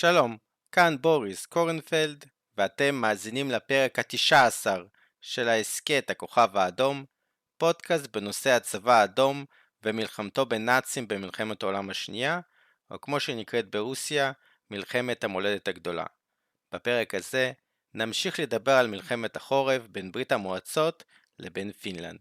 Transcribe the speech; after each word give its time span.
שלום, 0.00 0.36
כאן 0.72 0.96
בוריס 1.00 1.46
קורנפלד, 1.46 2.24
ואתם 2.56 2.94
מאזינים 2.94 3.50
לפרק 3.50 3.98
ה-19 3.98 4.66
של 5.20 5.48
ההסכת 5.48 6.10
הכוכב 6.10 6.56
האדום, 6.56 7.04
פודקאסט 7.56 8.06
בנושא 8.16 8.50
הצבא 8.50 9.00
האדום 9.00 9.44
ומלחמתו 9.82 10.46
בנאצים 10.46 11.08
במלחמת 11.08 11.62
העולם 11.62 11.90
השנייה, 11.90 12.40
או 12.90 13.00
כמו 13.00 13.20
שנקראת 13.20 13.70
ברוסיה, 13.70 14.32
מלחמת 14.70 15.24
המולדת 15.24 15.68
הגדולה. 15.68 16.06
בפרק 16.72 17.14
הזה 17.14 17.52
נמשיך 17.94 18.40
לדבר 18.40 18.72
על 18.72 18.86
מלחמת 18.86 19.36
החורף 19.36 19.82
בין 19.86 20.12
ברית 20.12 20.32
המועצות 20.32 21.04
לבין 21.38 21.72
פינלנד. 21.72 22.20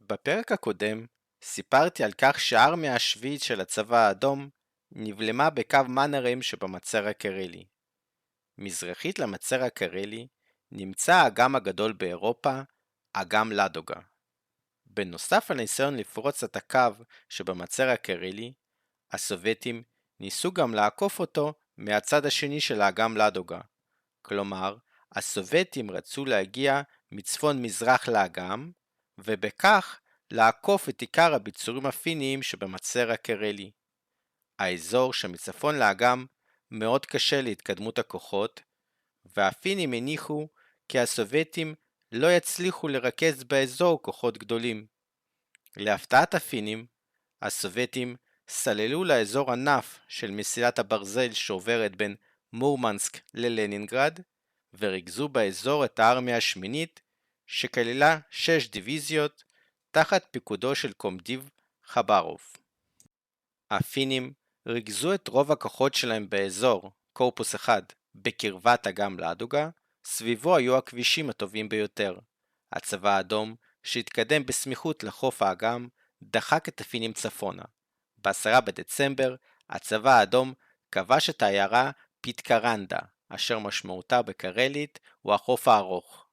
בפרק 0.00 0.52
הקודם 0.52 1.06
סיפרתי 1.42 2.04
על 2.04 2.12
כך 2.12 2.40
שהארמיה 2.40 2.94
השביעית 2.94 3.42
של 3.42 3.60
הצבא 3.60 3.96
האדום 3.96 4.48
נבלמה 4.96 5.50
בקו 5.50 5.78
מנהרם 5.88 6.42
שבמצר 6.42 7.08
הקרלי. 7.08 7.64
מזרחית 8.58 9.18
למצר 9.18 9.62
הקרלי 9.62 10.26
נמצא 10.72 11.14
האגם 11.14 11.56
הגדול 11.56 11.92
באירופה, 11.92 12.60
אגם 13.12 13.52
לדוגה. 13.52 14.00
בנוסף 14.86 15.50
לניסיון 15.50 15.96
לפרוץ 15.96 16.44
את 16.44 16.56
הקו 16.56 17.04
שבמצר 17.28 17.88
הקרלי, 17.88 18.52
הסובייטים 19.12 19.82
ניסו 20.20 20.52
גם 20.52 20.74
לעקוף 20.74 21.20
אותו 21.20 21.54
מהצד 21.76 22.26
השני 22.26 22.60
של 22.60 22.80
האגם 22.80 23.16
לדוגה. 23.16 23.60
כלומר, 24.22 24.76
הסובייטים 25.12 25.90
רצו 25.90 26.24
להגיע 26.24 26.82
מצפון 27.12 27.62
מזרח 27.62 28.08
לאגם, 28.08 28.70
ובכך 29.18 30.00
לעקוף 30.30 30.88
את 30.88 31.00
עיקר 31.00 31.34
הביצורים 31.34 31.86
הפיניים 31.86 32.42
שבמצר 32.42 33.10
הקרלי. 33.10 33.70
האזור 34.58 35.12
שמצפון 35.12 35.78
לאגם 35.78 36.26
מאוד 36.70 37.06
קשה 37.06 37.40
להתקדמות 37.40 37.98
הכוחות, 37.98 38.60
והפינים 39.36 39.92
הניחו 39.92 40.48
כי 40.88 40.98
הסובייטים 40.98 41.74
לא 42.12 42.32
יצליחו 42.32 42.88
לרכז 42.88 43.44
באזור 43.44 44.02
כוחות 44.02 44.38
גדולים. 44.38 44.86
להפתעת 45.76 46.34
הפינים, 46.34 46.86
הסובייטים 47.42 48.16
סללו 48.48 49.04
לאזור 49.04 49.52
ענף 49.52 49.98
של 50.08 50.30
מסילת 50.30 50.78
הברזל 50.78 51.32
שעוברת 51.32 51.96
בין 51.96 52.16
מורמנסק 52.52 53.20
ללנינגרד, 53.34 54.20
וריכזו 54.78 55.28
באזור 55.28 55.84
את 55.84 55.98
הארמיה 55.98 56.36
השמינית, 56.36 57.00
שכללה 57.46 58.18
שש 58.30 58.68
דיוויזיות, 58.68 59.44
תחת 59.90 60.26
פיקודו 60.30 60.74
של 60.74 60.92
קומדיב 60.92 61.50
חברוב. 61.84 62.40
הפינים 63.70 64.32
ריכזו 64.66 65.14
את 65.14 65.28
רוב 65.28 65.52
הכוחות 65.52 65.94
שלהם 65.94 66.30
באזור, 66.30 66.90
קורפוס 67.12 67.54
1, 67.54 67.92
בקרבת 68.14 68.86
אגם 68.86 69.18
לאדוגה, 69.18 69.68
סביבו 70.04 70.56
היו 70.56 70.76
הכבישים 70.76 71.30
הטובים 71.30 71.68
ביותר. 71.68 72.18
הצבא 72.72 73.16
האדום, 73.16 73.54
שהתקדם 73.82 74.46
בסמיכות 74.46 75.04
לחוף 75.04 75.42
האגם, 75.42 75.88
דחק 76.22 76.68
את 76.68 76.80
הפינים 76.80 77.12
צפונה. 77.12 77.62
ב-10 78.18 78.60
בדצמבר, 78.60 79.34
הצבא 79.70 80.10
האדום 80.10 80.54
כבש 80.92 81.30
את 81.30 81.42
העיירה 81.42 81.90
פיטקרנדה, 82.20 82.98
אשר 83.28 83.58
משמעותה 83.58 84.22
בקרלית 84.22 85.00
הוא 85.22 85.34
החוף 85.34 85.68
הארוך. 85.68 86.26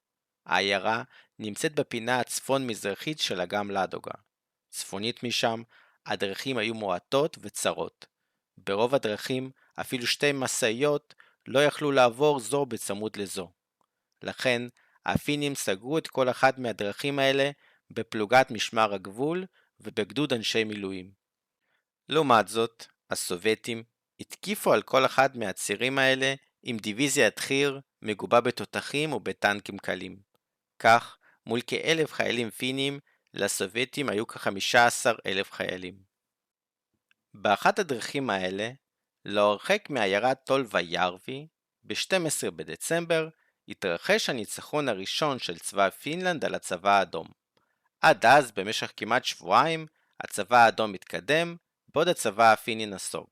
העיירה 0.46 1.02
נמצאת 1.38 1.74
בפינה 1.74 2.20
הצפון-מזרחית 2.20 3.18
של 3.18 3.40
אגם 3.40 3.70
לאדוגה. 3.70 4.14
צפונית 4.70 5.22
משם, 5.22 5.62
הדרכים 6.06 6.58
היו 6.58 6.74
מועטות 6.74 7.38
וצרות. 7.40 8.11
ברוב 8.66 8.94
הדרכים 8.94 9.50
אפילו 9.80 10.06
שתי 10.06 10.32
משאיות 10.32 11.14
לא 11.46 11.64
יכלו 11.64 11.92
לעבור 11.92 12.40
זו 12.40 12.66
בצמוד 12.66 13.16
לזו. 13.16 13.50
לכן, 14.22 14.62
הפינים 15.06 15.54
סגרו 15.54 15.98
את 15.98 16.08
כל 16.08 16.30
אחת 16.30 16.58
מהדרכים 16.58 17.18
האלה 17.18 17.50
בפלוגת 17.90 18.50
משמר 18.50 18.94
הגבול 18.94 19.46
ובגדוד 19.80 20.32
אנשי 20.32 20.64
מילואים. 20.64 21.10
לעומת 22.08 22.48
זאת, 22.48 22.86
הסובייטים 23.10 23.82
התקיפו 24.20 24.72
על 24.72 24.82
כל 24.82 25.06
אחד 25.06 25.36
מהצירים 25.36 25.98
האלה 25.98 26.34
עם 26.62 26.76
דיוויזיית 26.76 27.38
חי"ר 27.38 27.78
מגובה 28.02 28.40
בתותחים 28.40 29.12
ובטנקים 29.12 29.78
קלים. 29.78 30.16
כך, 30.78 31.16
מול 31.46 31.60
כאלף 31.66 32.12
חיילים 32.12 32.50
פינים, 32.50 33.00
לסובייטים 33.34 34.08
היו 34.08 34.26
כ-15 34.26 35.10
אלף 35.26 35.52
חיילים. 35.52 36.11
באחת 37.34 37.78
הדרכים 37.78 38.30
האלה, 38.30 38.70
לא 39.24 39.40
הרחק 39.40 39.90
מעיירת 39.90 40.38
טולווה 40.44 40.80
ירבי, 40.80 41.46
ב-12 41.84 42.50
בדצמבר, 42.50 43.28
התרחש 43.68 44.28
הניצחון 44.28 44.88
הראשון 44.88 45.38
של 45.38 45.58
צבא 45.58 45.90
פינלנד 45.90 46.44
על 46.44 46.54
הצבא 46.54 46.90
האדום. 46.90 47.26
עד 48.00 48.26
אז, 48.26 48.52
במשך 48.52 48.92
כמעט 48.96 49.24
שבועיים, 49.24 49.86
הצבא 50.20 50.64
האדום 50.64 50.94
התקדם, 50.94 51.56
בעוד 51.88 52.08
הצבא 52.08 52.52
הפיני 52.52 52.86
נסוג. 52.86 53.26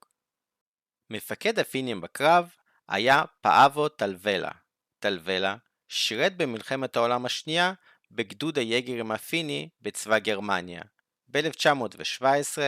מפקד 1.10 1.58
הפינים 1.58 2.00
בקרב 2.00 2.50
היה 2.88 3.22
פאבו 3.40 3.88
טלוולה. 3.88 4.50
טלוולה 4.98 5.56
שירת 5.88 6.36
במלחמת 6.36 6.96
העולם 6.96 7.26
השנייה 7.26 7.72
בגדוד 8.10 8.58
היגרים 8.58 9.10
הפיני 9.10 9.68
בצבא 9.80 10.18
גרמניה. 10.18 10.82
ב-1917 11.28 12.58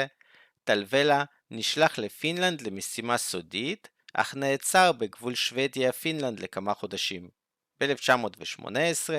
טלוולה 0.65 1.25
נשלח 1.51 1.99
לפינלנד 1.99 2.61
למשימה 2.61 3.19
סודית, 3.19 3.89
אך 4.15 4.35
נעצר 4.35 4.93
בגבול 4.93 5.35
שוודיה-פינלנד 5.35 6.41
לכמה 6.41 6.75
חודשים. 6.75 7.29
ב-1918 7.81 9.11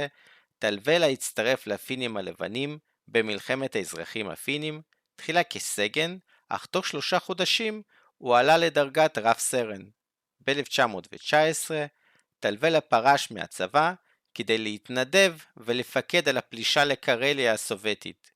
טלוולה 0.59 1.07
הצטרף 1.07 1.67
לפינים 1.67 2.17
הלבנים 2.17 2.79
במלחמת 3.07 3.75
האזרחים 3.75 4.29
הפינים, 4.29 4.81
תחילה 5.15 5.43
כסגן, 5.43 6.17
אך 6.49 6.65
תוך 6.65 6.87
שלושה 6.87 7.19
חודשים 7.19 7.81
הוא 8.17 8.37
עלה 8.37 8.57
לדרגת 8.57 9.17
רב 9.17 9.37
סרן. 9.37 9.81
ב-1919 10.47 11.71
טלוולה 12.39 12.81
פרש 12.81 13.31
מהצבא 13.31 13.93
כדי 14.33 14.57
להתנדב 14.57 15.37
ולפקד 15.57 16.29
על 16.29 16.37
הפלישה 16.37 16.85
לקרליה 16.85 17.53
הסובייטית. 17.53 18.31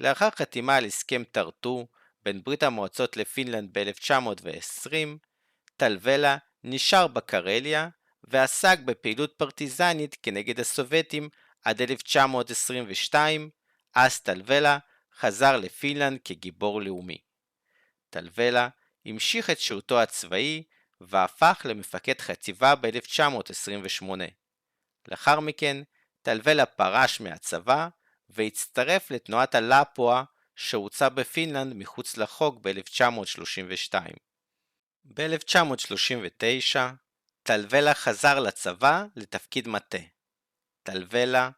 לאחר 0.00 0.30
חתימה 0.30 0.76
על 0.76 0.84
הסכם 0.84 1.22
טרטור 1.32 1.88
בין 2.26 2.42
ברית 2.44 2.62
המועצות 2.62 3.16
לפינלנד 3.16 3.78
ב-1920, 3.78 4.92
טלוולה 5.76 6.36
נשאר 6.64 7.06
בקרליה 7.06 7.88
ועסק 8.24 8.78
בפעילות 8.78 9.32
פרטיזנית 9.36 10.16
כנגד 10.22 10.60
הסובייטים 10.60 11.28
עד 11.64 11.82
1922, 11.82 13.50
אז 13.94 14.20
טלוולה 14.20 14.78
חזר 15.18 15.56
לפינלנד 15.56 16.18
כגיבור 16.24 16.82
לאומי. 16.82 17.18
טלוולה 18.10 18.68
המשיך 19.04 19.50
את 19.50 19.60
שירותו 19.60 20.02
הצבאי 20.02 20.62
והפך 21.00 21.62
למפקד 21.64 22.20
חטיבה 22.20 22.74
ב-1928. 22.74 24.04
לאחר 25.08 25.40
מכן, 25.40 25.82
טלוולה 26.22 26.66
פרש 26.66 27.20
מהצבא 27.20 27.88
והצטרף 28.28 29.10
לתנועת 29.10 29.54
הלאפואה 29.54 30.22
שהוצא 30.56 31.08
בפינלנד 31.08 31.74
מחוץ 31.74 32.16
לחוק 32.16 32.58
ב-1932. 32.60 33.94
ב-1939 35.04 36.78
טלוולה 37.42 37.94
חזר 37.94 38.40
לצבא 38.40 39.04
לתפקיד 39.16 39.68
מטה. 39.68 39.98
טלוולה 40.82 41.50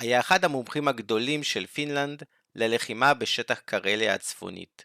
היה 0.00 0.20
אחד 0.20 0.44
המומחים 0.44 0.88
הגדולים 0.88 1.44
של 1.44 1.66
פינלנד 1.66 2.22
ללחימה 2.54 3.14
בשטח 3.14 3.60
קרליה 3.60 4.14
הצפונית, 4.14 4.84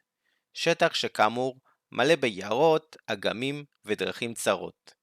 שטח 0.54 0.94
שכאמור 0.94 1.60
מלא 1.92 2.16
ביערות, 2.16 2.98
אגמים 3.08 3.66
ודרכים 3.86 4.34
צרות. 4.34 4.94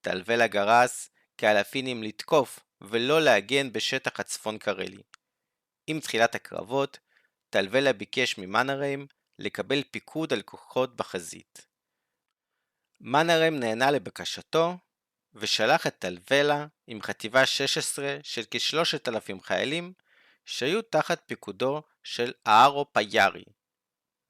טלוולה 0.00 0.46
גרס 0.46 1.10
כי 1.38 1.46
על 1.46 1.56
הפינים 1.56 2.02
לתקוף 2.02 2.60
ולא 2.80 3.22
להגן 3.22 3.72
בשטח 3.72 4.20
הצפון 4.20 4.58
קרלי. 4.58 5.02
עם 5.86 6.00
תחילת 6.00 6.34
הקרבות, 6.34 6.98
טלוולה 7.52 7.92
ביקש 7.92 8.38
ממנהרם 8.38 9.06
לקבל 9.38 9.82
פיקוד 9.90 10.32
על 10.32 10.42
כוחות 10.42 10.96
בחזית. 10.96 11.66
מנהרם 13.00 13.54
נענה 13.54 13.90
לבקשתו 13.90 14.78
ושלח 15.34 15.86
את 15.86 15.98
טלוולה 15.98 16.66
עם 16.86 17.02
חטיבה 17.02 17.46
16 17.46 18.16
של 18.22 18.42
כ-3,000 18.50 19.42
חיילים 19.42 19.92
שהיו 20.46 20.82
תחת 20.82 21.22
פיקודו 21.26 21.82
של 22.02 22.32
אהרו 22.46 22.92
פייארי. 22.92 23.44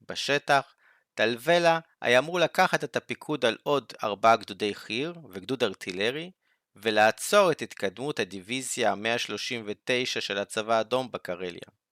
בשטח, 0.09 0.75
טלוולה 1.13 1.79
היה 2.01 2.19
אמור 2.19 2.39
לקחת 2.39 2.83
את 2.83 2.95
הפיקוד 2.95 3.45
על 3.45 3.57
עוד 3.63 3.93
ארבעה 4.03 4.35
גדודי 4.35 4.75
חי"ר 4.75 5.13
וגדוד 5.29 5.63
ארטילרי 5.63 6.31
ולעצור 6.75 7.51
את 7.51 7.61
התקדמות 7.61 8.19
הדיוויזיה 8.19 8.91
ה-139 8.91 10.21
של 10.21 10.37
הצבא 10.37 10.73
האדום 10.73 11.11
בקרליה. 11.11 11.82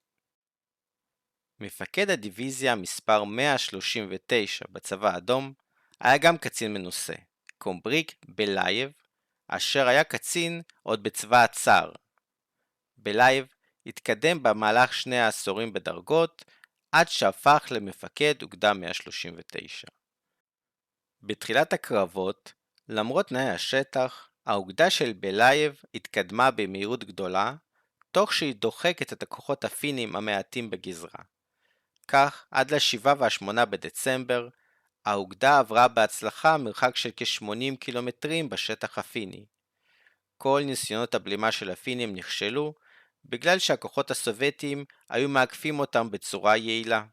מפקד 1.62 2.10
הדיוויזיה 2.10 2.76
מספר 2.76 3.24
139 3.24 4.66
בצבא 4.70 5.14
האדום 5.14 5.54
היה 6.00 6.18
גם 6.18 6.38
קצין 6.38 6.74
מנוסה, 6.74 7.14
קומבריג 7.58 8.16
בלייב, 8.28 8.92
אשר 9.48 9.88
היה 9.88 10.04
קצין 10.04 10.62
עוד 10.84 11.04
בצבא 11.04 11.44
הצאר. 11.44 11.92
בלייב 12.98 13.46
התקדם 13.86 14.44
במהלך 14.44 14.94
שני 14.94 15.20
העשורים 15.20 15.74
בדרגות, 15.74 16.46
עד 16.92 17.10
שהפך 17.10 17.68
למפקד 17.72 18.34
אוגדה 18.42 18.74
139. 18.74 19.88
בתחילת 21.22 21.74
הקרבות, 21.74 22.54
למרות 22.90 23.28
תנאי 23.28 23.50
השטח, 23.50 24.30
האוגדה 24.46 24.90
של 24.90 25.14
בלייב 25.14 25.82
התקדמה 25.96 26.52
במהירות 26.52 27.04
גדולה, 27.04 27.56
תוך 28.12 28.34
שהיא 28.34 28.56
דוחקת 28.56 29.14
את 29.14 29.24
הכוחות 29.24 29.64
הפינים 29.64 30.16
המעטים 30.16 30.70
בגזרה. 30.70 31.22
כך, 32.12 32.46
עד 32.52 32.74
ל-7 32.74 33.08
וה-8 33.18 33.66
בדצמבר, 33.66 34.48
האוגדה 35.06 35.60
עברה 35.60 35.88
בהצלחה 35.88 36.58
מרחק 36.58 36.96
של 36.96 37.10
כ-80 37.16 37.78
קילומטרים 37.80 38.50
בשטח 38.50 38.98
הפיני. 38.98 39.46
כל 40.38 40.62
ניסיונות 40.66 41.16
הבלימה 41.16 41.52
של 41.52 41.70
הפינים 41.72 42.16
נכשלו, 42.16 42.74
בגלל 43.26 43.60
שהכוחות 43.60 44.12
הסובייטיים 44.12 44.86
היו 45.10 45.30
מאגפים 45.30 45.80
אותם 45.80 46.12
בצורה 46.12 46.58
יעילה. 46.58 47.04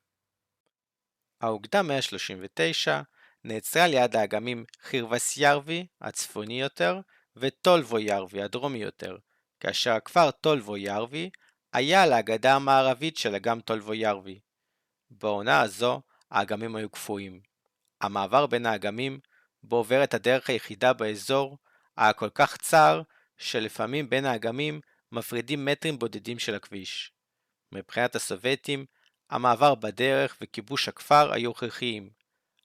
האוגדה 1.41 1.83
139 1.83 3.01
נעצרה 3.45 3.87
ליד 3.87 4.17
האגמים 4.17 4.65
חירבס 4.83 5.37
ירבי 5.37 5.87
הצפוני 6.01 6.61
יותר 6.61 7.01
וטולבו 7.37 7.99
ירבי 7.99 8.43
הדרומי 8.43 8.79
יותר, 8.79 9.17
כאשר 9.61 9.93
הכפר 9.93 10.31
טולבו 10.31 10.77
ירבי 10.77 11.31
היה 11.73 12.03
על 12.03 12.13
הגדה 12.13 12.55
המערבית 12.55 13.17
של 13.17 13.35
אגם 13.35 13.61
טולבו 13.61 13.95
ירבי. 13.95 14.48
בעונה 15.11 15.61
הזו 15.61 16.03
האגמים 16.31 16.77
היו 16.77 16.91
קפואים. 16.91 17.41
המעבר 18.01 18.47
בין 18.47 18.67
האגמים, 18.67 19.21
בו 19.63 19.77
עוברת 19.77 20.15
הדרך 20.15 20.51
היחידה 20.51 20.93
באזור, 20.93 21.59
היה 21.97 22.13
כל 22.13 22.31
כך 22.35 22.57
צר, 22.57 23.03
שלפעמים 23.37 24.11
בין 24.11 24.25
האגמים 24.25 24.81
מפרידים 25.13 25.65
מטרים 25.65 25.99
בודדים 25.99 26.39
של 26.39 26.55
הכביש. 26.55 27.13
מבחינת 27.73 28.15
הסובייטים, 28.15 28.87
המעבר 29.31 29.75
בדרך 29.75 30.37
וכיבוש 30.41 30.89
הכפר 30.89 31.33
היו 31.33 31.51
הכרחיים. 31.51 32.11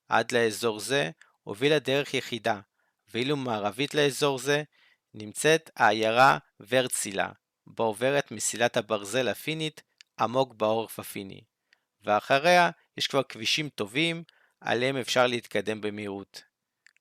עד 0.09 0.31
לאזור 0.31 0.79
זה 0.79 1.11
הובילה 1.43 1.79
דרך 1.79 2.13
יחידה, 2.13 2.59
ואילו 3.13 3.37
מערבית 3.37 3.93
לאזור 3.93 4.39
זה 4.39 4.63
נמצאת 5.13 5.69
העיירה 5.75 6.37
ורצילה, 6.69 7.29
בה 7.67 7.83
עוברת 7.83 8.31
מסילת 8.31 8.77
הברזל 8.77 9.27
הפינית 9.27 9.81
עמוק 10.19 10.53
בעורף 10.53 10.99
הפיני, 10.99 11.41
ואחריה 12.05 12.69
יש 12.97 13.07
כבר 13.07 13.23
כבישים 13.23 13.69
טובים, 13.69 14.23
עליהם 14.61 14.97
אפשר 14.97 15.27
להתקדם 15.27 15.81
במהירות. 15.81 16.43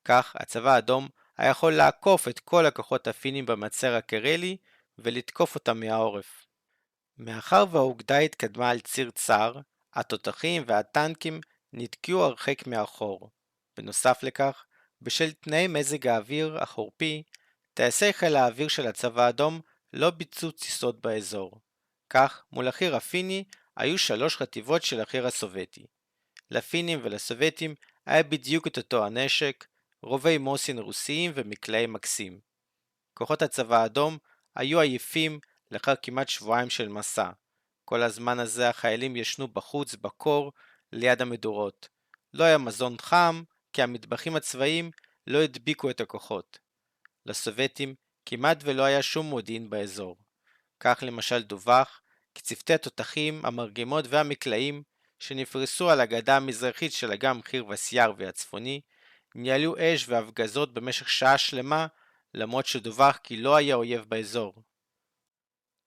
כך, 0.05 0.35
הצבא 0.39 0.73
האדום 0.73 1.09
היה 1.37 1.49
יכול 1.49 1.73
לעקוף 1.73 2.27
את 2.27 2.39
כל 2.39 2.65
הכוחות 2.65 3.07
הפינים 3.07 3.45
במצר 3.45 3.95
הקרלי 3.95 4.57
ולתקוף 4.97 5.55
אותם 5.55 5.79
מהעורף. 5.79 6.45
מאחר 7.17 7.65
והאוגדה 7.71 8.17
התקדמה 8.17 8.69
על 8.69 8.79
ציר 8.79 9.11
צר, 9.11 9.53
התותחים 9.93 10.63
והטנקים 10.67 11.41
נתקעו 11.73 12.23
הרחק 12.23 12.67
מאחור. 12.67 13.29
בנוסף 13.77 14.23
לכך, 14.23 14.65
בשל 15.01 15.31
תנאי 15.31 15.67
מזג 15.67 16.07
האוויר 16.07 16.57
החורפי, 16.57 17.23
טייסי 17.73 18.13
חיל 18.13 18.35
האוויר 18.35 18.67
של 18.67 18.87
הצבא 18.87 19.23
האדום 19.23 19.61
לא 19.93 20.09
ביצעו 20.09 20.51
טיסות 20.51 21.01
באזור. 21.01 21.59
כך, 22.09 22.43
מול 22.51 22.67
החי"ר 22.67 22.95
הפיני 22.95 23.43
היו 23.77 23.97
שלוש 23.97 24.37
חטיבות 24.37 24.83
של 24.83 25.01
החי"ר 25.01 25.27
הסובייטי. 25.27 25.85
לפינים 26.51 26.99
ולסובייטים 27.03 27.75
היה 28.05 28.23
בדיוק 28.23 28.67
את 28.67 28.77
אותו 28.77 29.05
הנשק, 29.05 29.65
רובי 30.01 30.37
מוסין 30.37 30.79
רוסיים 30.79 31.31
ומקלעי 31.35 31.85
מקסים. 31.85 32.39
כוחות 33.13 33.41
הצבא 33.41 33.81
האדום 33.81 34.17
היו 34.55 34.79
עייפים 34.79 35.39
לאחר 35.71 35.93
כמעט 36.01 36.29
שבועיים 36.29 36.69
של 36.69 36.87
מסע. 36.87 37.29
כל 37.85 38.01
הזמן 38.01 38.39
הזה 38.39 38.69
החיילים 38.69 39.15
ישנו 39.15 39.47
בחוץ, 39.47 39.95
בקור, 39.95 40.51
ליד 40.91 41.21
המדורות. 41.21 41.89
לא 42.33 42.43
היה 42.43 42.57
מזון 42.57 42.97
חם, 43.01 43.43
כי 43.73 43.81
המטבחים 43.81 44.35
הצבאיים 44.35 44.91
לא 45.27 45.41
הדביקו 45.43 45.89
את 45.89 46.01
הכוחות. 46.01 46.59
לסובייטים 47.25 47.95
כמעט 48.25 48.57
ולא 48.63 48.83
היה 48.83 49.01
שום 49.01 49.25
מודיעין 49.25 49.69
באזור. 49.69 50.17
כך 50.79 50.99
למשל 51.01 51.43
דווח 51.43 52.01
כי 52.35 52.41
צוותי 52.41 52.73
התותחים, 52.73 53.45
המרגמות 53.45 54.05
והמקלעים 54.09 54.83
שנפרסו 55.19 55.89
על 55.89 56.01
הגדה 56.01 56.37
המזרחית 56.37 56.93
של 56.93 57.11
אגם 57.11 57.41
חיר 57.43 57.65
וסיארבי 57.67 58.27
הצפוני, 58.27 58.81
ניהלו 59.35 59.75
אש 59.79 60.09
והפגזות 60.09 60.73
במשך 60.73 61.09
שעה 61.09 61.37
שלמה, 61.37 61.87
למרות 62.33 62.65
שדווח 62.65 63.17
כי 63.23 63.37
לא 63.37 63.55
היה 63.55 63.75
אויב 63.75 64.05
באזור. 64.07 64.53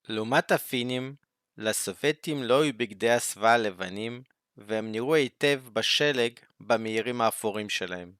לעומת 0.09 0.51
הפינים, 0.51 1.15
לסובייטים 1.57 2.43
לא 2.43 2.61
היו 2.61 2.73
בגדי 2.77 3.09
הסוואה 3.09 3.53
הלבנים, 3.53 4.23
והם 4.57 4.91
נראו 4.91 5.15
היטב 5.15 5.61
בשלג 5.73 6.31
במאירים 6.59 7.21
האפורים 7.21 7.69
שלהם. 7.69 8.11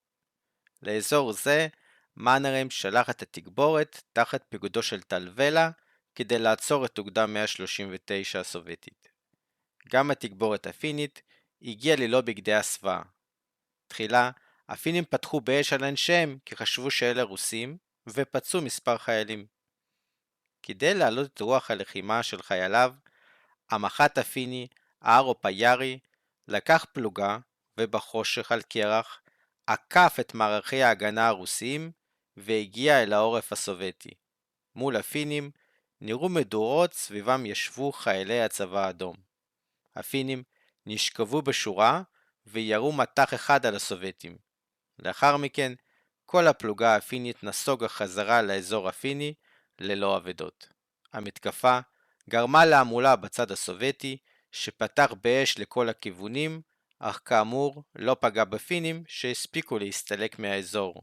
לאזור 0.81 1.33
זה, 1.33 1.68
מאנרהם 2.18 2.69
שלח 2.69 3.09
את 3.09 3.21
התגבורת 3.21 4.01
תחת 4.13 4.44
פיקודו 4.50 4.83
של 4.83 5.01
טל 5.01 5.30
ולה, 5.35 5.69
כדי 6.18 6.40
לעצור 6.40 6.86
את 6.86 6.98
אוגדה 6.98 7.25
139 7.25 8.40
הסובייטית. 8.40 9.08
גם 9.90 10.12
התגבורת 10.12 10.68
הפינית 10.68 11.22
הגיעה 11.62 11.96
ללא 11.96 12.22
בגדי 12.22 12.54
הסוואה. 12.54 13.02
תחילה, 13.88 14.31
הפינים 14.69 15.06
פתחו 15.06 15.42
באש 15.42 15.74
על 15.74 15.84
אנשיהם 15.84 16.38
כי 16.46 16.56
חשבו 16.56 16.92
שאלה 16.92 17.24
רוסים, 17.24 17.78
ופצעו 18.08 18.62
מספר 18.62 18.98
חיילים. 18.98 19.46
כדי 20.64 20.94
להעלות 20.94 21.34
את 21.34 21.42
רוח 21.42 21.72
הלחימה 21.72 22.24
של 22.24 22.42
חייליו, 22.42 22.94
המח"ט 23.69 24.18
הפיני, 24.18 24.68
הארו 25.02 25.42
פייארי, 25.42 26.00
לקח 26.48 26.86
פלוגה, 26.94 27.38
ובחושך 27.80 28.52
על 28.52 28.62
קרח, 28.62 29.22
עקף 29.68 30.18
את 30.19 30.34
מערכי 30.34 30.84
ההגנה 30.84 31.28
הרוסיים, 31.28 31.92
והגיע 32.38 33.04
אל 33.04 33.14
העורף 33.14 33.52
הסובייטי. 33.52 34.12
מול 34.75 34.96
הפינים, 34.96 35.52
נראו 36.01 36.29
מדורות 36.29 36.94
סביבם 36.94 37.45
ישבו 37.45 37.91
חיילי 37.91 38.41
הצבא 38.41 38.85
האדום. 38.85 39.16
הפינים 39.95 40.44
נשכבו 40.85 41.42
בשורה 41.42 42.01
וירו 42.45 42.92
מטח 42.92 43.33
אחד 43.33 43.66
על 43.66 43.75
הסובייטים. 43.75 44.37
לאחר 44.99 45.37
מכן, 45.37 45.73
כל 46.25 46.47
הפלוגה 46.47 46.95
הפינית 46.95 47.44
נסוגה 47.44 47.87
חזרה 47.87 48.42
לאזור 48.42 48.89
הפיני 48.89 49.33
ללא 49.80 50.18
אבדות. 50.18 50.69
המתקפה 51.13 51.80
גרמה 52.30 52.66
להמולה 52.66 53.16
בצד 53.16 53.51
הסובייטי, 53.51 54.18
שפתח 54.51 55.13
באש 55.23 55.57
לכל 55.59 55.89
הכיוונים, 55.89 56.61
אך 56.99 57.19
כאמור 57.25 57.83
לא 57.95 58.16
פגע 58.19 58.44
בפינים 58.44 59.04
שהספיקו 59.07 59.80
להסתלק 59.80 60.39
מהאזור. 60.39 61.01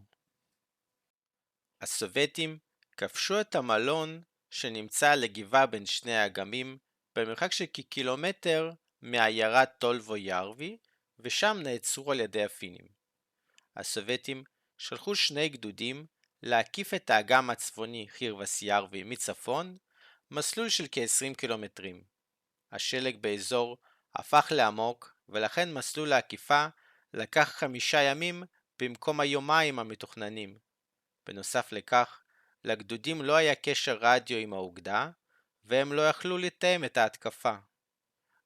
הסובייטים 1.80 2.58
כבשו 2.96 3.40
את 3.40 3.54
המלון 3.54 4.22
שנמצא 4.54 5.10
על 5.10 5.24
הגבעה 5.24 5.66
בין 5.66 5.86
שני 5.86 6.16
האגמים 6.16 6.78
במרחק 7.16 7.52
של 7.52 7.64
כקילומטר 7.72 8.70
מעיירת 9.02 9.70
טולבו 9.78 10.16
ירבי, 10.16 10.76
ושם 11.18 11.56
נעצרו 11.62 12.12
על 12.12 12.20
ידי 12.20 12.44
הפינים. 12.44 12.88
הסובייטים 13.76 14.44
שלחו 14.78 15.14
שני 15.14 15.48
גדודים 15.48 16.06
להקיף 16.42 16.94
את 16.94 17.10
האגם 17.10 17.50
הצפוני 17.50 18.06
חירבס 18.08 18.62
ירבי 18.62 19.02
מצפון, 19.02 19.76
מסלול 20.30 20.68
של 20.68 20.86
כ-20 20.92 21.34
קילומטרים. 21.34 22.04
השלג 22.72 23.16
באזור 23.16 23.78
הפך 24.14 24.52
לעמוק, 24.54 25.14
ולכן 25.28 25.72
מסלול 25.72 26.12
העקיפה 26.12 26.66
לקח 27.14 27.54
חמישה 27.58 28.02
ימים 28.02 28.42
במקום 28.78 29.20
היומיים 29.20 29.78
המתוכננים. 29.78 30.58
בנוסף 31.26 31.72
לכך, 31.72 32.23
לגדודים 32.64 33.22
לא 33.22 33.36
היה 33.36 33.54
קשר 33.54 33.98
רדיו 34.00 34.38
עם 34.38 34.52
האוגדה, 34.52 35.10
והם 35.64 35.92
לא 35.92 36.08
יכלו 36.08 36.38
לתאם 36.38 36.84
את 36.84 36.96
ההתקפה. 36.96 37.54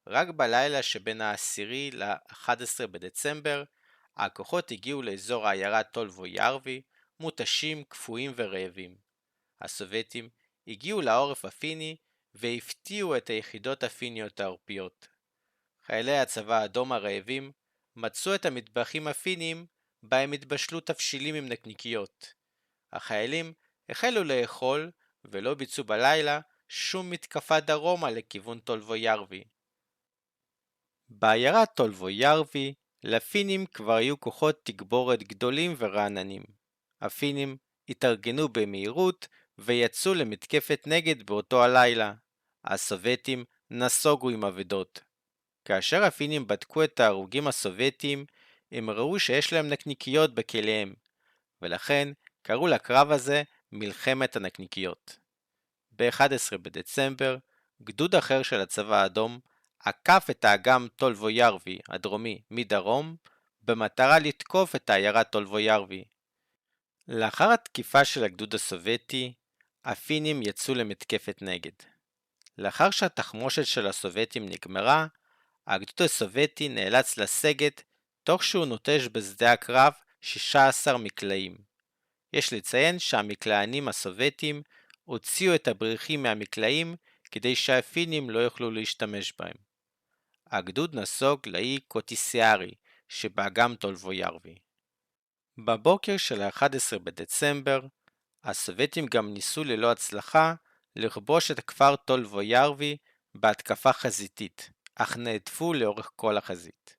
רק 0.07 0.27
בלילה 0.27 0.83
שבין 0.83 1.21
ה-10 1.21 1.95
ל-11 1.95 2.87
בדצמבר, 2.87 3.63
הכוחות 4.17 4.71
הגיעו 4.71 5.01
לאזור 5.01 5.47
העיירה 5.47 5.83
טולבו 5.83 6.27
ירבי, 6.27 6.81
מותשים, 7.19 7.83
קפואים 7.83 8.31
ורעבים. 8.35 8.97
הסובייטים 9.61 10.29
הגיעו 10.67 11.01
לעורף 11.01 11.45
הפיני 11.45 11.95
והפתיעו 12.33 13.17
את 13.17 13.29
היחידות 13.29 13.83
הפיניות 13.83 14.39
העורפיות. 14.39 15.07
חיילי 15.85 16.17
הצבא 16.17 16.61
האדום 16.61 16.91
הרעבים 16.91 17.51
מצאו 17.95 18.35
את 18.35 18.45
המטבחים 18.45 19.07
הפיניים 19.07 19.65
בהם 20.03 20.31
התבשלו 20.31 20.79
תבשילים 20.79 21.35
עם 21.35 21.49
נקניקיות. 21.49 22.33
החיילים 22.93 23.53
החלו 23.89 24.23
לאכול 24.23 24.91
ולא 25.25 25.53
ביצעו 25.53 25.83
בלילה 25.83 26.39
שום 26.67 27.09
מתקפה 27.09 27.59
דרומה 27.59 28.11
לכיוון 28.11 28.59
טולבו 28.59 28.95
ירבי. 28.95 29.43
בעיירה 31.09 31.65
טולבו 31.65 32.09
ירבי 32.09 32.73
לפינים 33.03 33.65
כבר 33.65 33.93
היו 33.93 34.19
כוחות 34.19 34.59
תגבורת 34.63 35.23
גדולים 35.23 35.75
ורעננים. 35.77 36.43
הפינים 37.01 37.57
התארגנו 37.89 38.49
במהירות 38.49 39.27
ויצאו 39.57 40.13
למתקפת 40.13 40.83
נגד 40.85 41.23
באותו 41.23 41.63
הלילה. 41.63 42.13
הסובייטים 42.63 43.45
נסוגו 43.69 44.29
עם 44.29 44.45
אבדות. 44.45 45.03
כאשר 45.65 46.03
הפינים 46.03 46.47
בדקו 46.47 46.83
את 46.83 46.99
ההרוגים 46.99 47.47
הסובייטים, 47.47 48.25
הם 48.71 48.89
ראו 48.89 49.19
שיש 49.19 49.53
להם 49.53 49.69
נקניקיות 49.69 50.35
בכליהם, 50.35 50.93
ולכן 51.61 52.11
קראו 52.41 52.67
לקרב 52.67 53.11
הזה 53.11 53.43
מלחמת 53.71 54.35
הנקניקיות. 54.35 55.17
ב-11 55.91 56.57
בדצמבר, 56.61 57.37
גדוד 57.83 58.15
אחר 58.15 58.43
של 58.43 58.61
הצבא 58.61 58.95
האדום 58.95 59.39
עקף 59.79 60.27
את 60.31 60.45
האגם 60.45 60.87
טולבויארווי 60.95 61.79
הדרומי 61.89 62.41
מדרום, 62.51 63.15
במטרה 63.61 64.19
לתקוף 64.19 64.75
את 64.75 64.89
העיירה 64.89 65.23
טולבויארווי. 65.23 66.03
לאחר 67.07 67.51
התקיפה 67.51 68.05
של 68.05 68.23
הגדוד 68.23 68.55
הסובייטי, 68.55 69.33
הפינים 69.85 70.41
יצאו 70.41 70.75
למתקפת 70.75 71.37
נגד. 71.41 71.71
לאחר 72.57 72.89
שהתחמושת 72.89 73.65
של 73.65 73.87
הסובייטים 73.87 74.45
נגמרה, 74.45 75.07
הגדוד 75.67 76.01
הסובייטי 76.01 76.69
נאלץ 76.69 77.17
לסגת 77.17 77.83
תוך 78.23 78.43
שהוא 78.43 78.65
נוטש 78.65 79.07
בשדה 79.11 79.51
הקרב 79.51 79.93
16 80.21 80.97
מקלעים. 80.97 81.68
יש 82.33 82.53
לציין 82.53 82.99
שהמקלענים 82.99 83.87
הסובייטים 83.87 84.61
הוציאו 85.03 85.55
את 85.55 85.67
הבריחים 85.67 86.23
מהמקלעים 86.23 86.95
כדי 87.31 87.55
שהפינים 87.55 88.29
לא 88.29 88.39
יוכלו 88.39 88.71
להשתמש 88.71 89.33
בהם. 89.39 89.55
הגדוד 90.47 90.95
נסוג 90.95 91.39
לאי 91.47 91.79
קוטיסיארי 91.87 92.71
שבאגם 93.09 93.75
טולבויארווי. 93.75 94.55
בבוקר 95.57 96.17
של 96.17 96.41
ה-11 96.41 96.99
בדצמבר, 97.03 97.81
הסובייטים 98.43 99.05
גם 99.05 99.33
ניסו 99.33 99.63
ללא 99.63 99.91
הצלחה 99.91 100.53
לכבוש 100.95 101.51
את 101.51 101.59
הכפר 101.59 101.95
טולבויארווי 101.95 102.97
בהתקפה 103.35 103.93
חזיתית, 103.93 104.69
אך 104.95 105.17
נהדפו 105.17 105.73
לאורך 105.73 106.11
כל 106.15 106.37
החזית. 106.37 106.95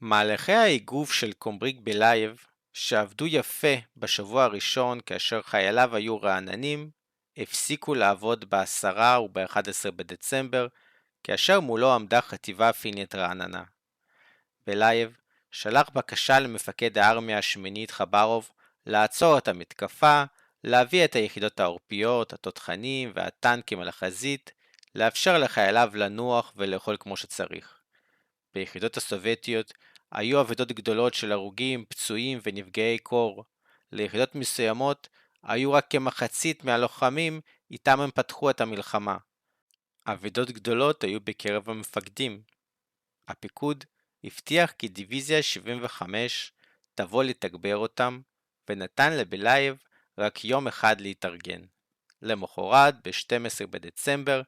מהלכי 0.00 0.52
האיגוף 0.52 1.12
של 1.12 1.32
קומבריג 1.32 1.76
בלייב, 1.82 2.44
שעבדו 2.72 3.26
יפה 3.26 3.74
בשבוע 3.96 4.44
הראשון 4.44 5.00
כאשר 5.06 5.42
חייליו 5.42 5.96
היו 5.96 6.22
רעננים, 6.22 6.90
הפסיקו 7.36 7.94
לעבוד 7.94 8.44
ב-10 8.50 8.98
וב-11 9.20 9.90
בדצמבר, 9.96 10.66
כאשר 11.24 11.60
מולו 11.60 11.94
עמדה 11.94 12.20
חטיבה 12.20 12.72
פינית 12.72 13.14
רעננה. 13.14 13.62
בלייב 14.66 15.16
שלח 15.50 15.88
בקשה 15.88 16.38
למפקד 16.38 16.98
הארמיה 16.98 17.38
השמינית 17.38 17.90
חברוב 17.90 18.50
לעצור 18.86 19.38
את 19.38 19.48
המתקפה, 19.48 20.24
להביא 20.64 21.04
את 21.04 21.14
היחידות 21.14 21.60
העורפיות, 21.60 22.32
התותחנים 22.32 23.12
והטנקים 23.14 23.80
על 23.80 23.88
החזית, 23.88 24.52
לאפשר 24.94 25.38
לחייליו 25.38 25.90
לנוח 25.94 26.52
ולאכול 26.56 26.96
כמו 27.00 27.16
שצריך. 27.16 27.80
ביחידות 28.54 28.96
הסובייטיות 28.96 29.72
היו 30.12 30.40
אבדות 30.40 30.72
גדולות 30.72 31.14
של 31.14 31.32
הרוגים, 31.32 31.84
פצועים 31.88 32.38
ונפגעי 32.42 32.98
קור. 32.98 33.44
ליחידות 33.92 34.34
מסוימות 34.34 35.08
היו 35.42 35.72
רק 35.72 35.86
כמחצית 35.90 36.64
מהלוחמים 36.64 37.40
איתם 37.70 38.00
הם 38.00 38.10
פתחו 38.10 38.50
את 38.50 38.60
המלחמה. 38.60 39.16
אבדות 40.06 40.50
גדולות 40.50 41.04
היו 41.04 41.20
בקרב 41.20 41.70
המפקדים. 41.70 42.42
הפיקוד 43.28 43.84
הבטיח 44.24 44.70
כי 44.70 44.88
דיוויזיה 44.88 45.42
75 45.42 46.52
תבוא 46.94 47.24
לתגבר 47.24 47.76
אותם, 47.76 48.20
ונתן 48.68 49.12
לבלייב 49.12 49.76
רק 50.18 50.44
יום 50.44 50.68
אחד 50.68 51.00
להתארגן. 51.00 51.60
למחרת, 52.22 52.94
ב-12 53.08 53.66
בדצמבר, 53.70 54.42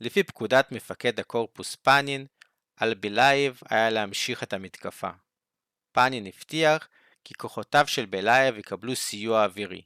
לפי 0.00 0.22
פקודת 0.22 0.72
מפקד 0.72 1.20
הקורפוס 1.20 1.74
פאנין, 1.74 2.26
על 2.76 2.94
בלייב 2.94 3.60
היה 3.70 3.90
להמשיך 3.90 4.42
את 4.42 4.52
המתקפה. 4.52 5.10
פאנין 5.92 6.26
הבטיח 6.26 6.88
כי 7.24 7.34
כוחותיו 7.34 7.84
של 7.86 8.06
בלייב 8.06 8.58
יקבלו 8.58 8.96
סיוע 8.96 9.44
אווירי. 9.44 9.82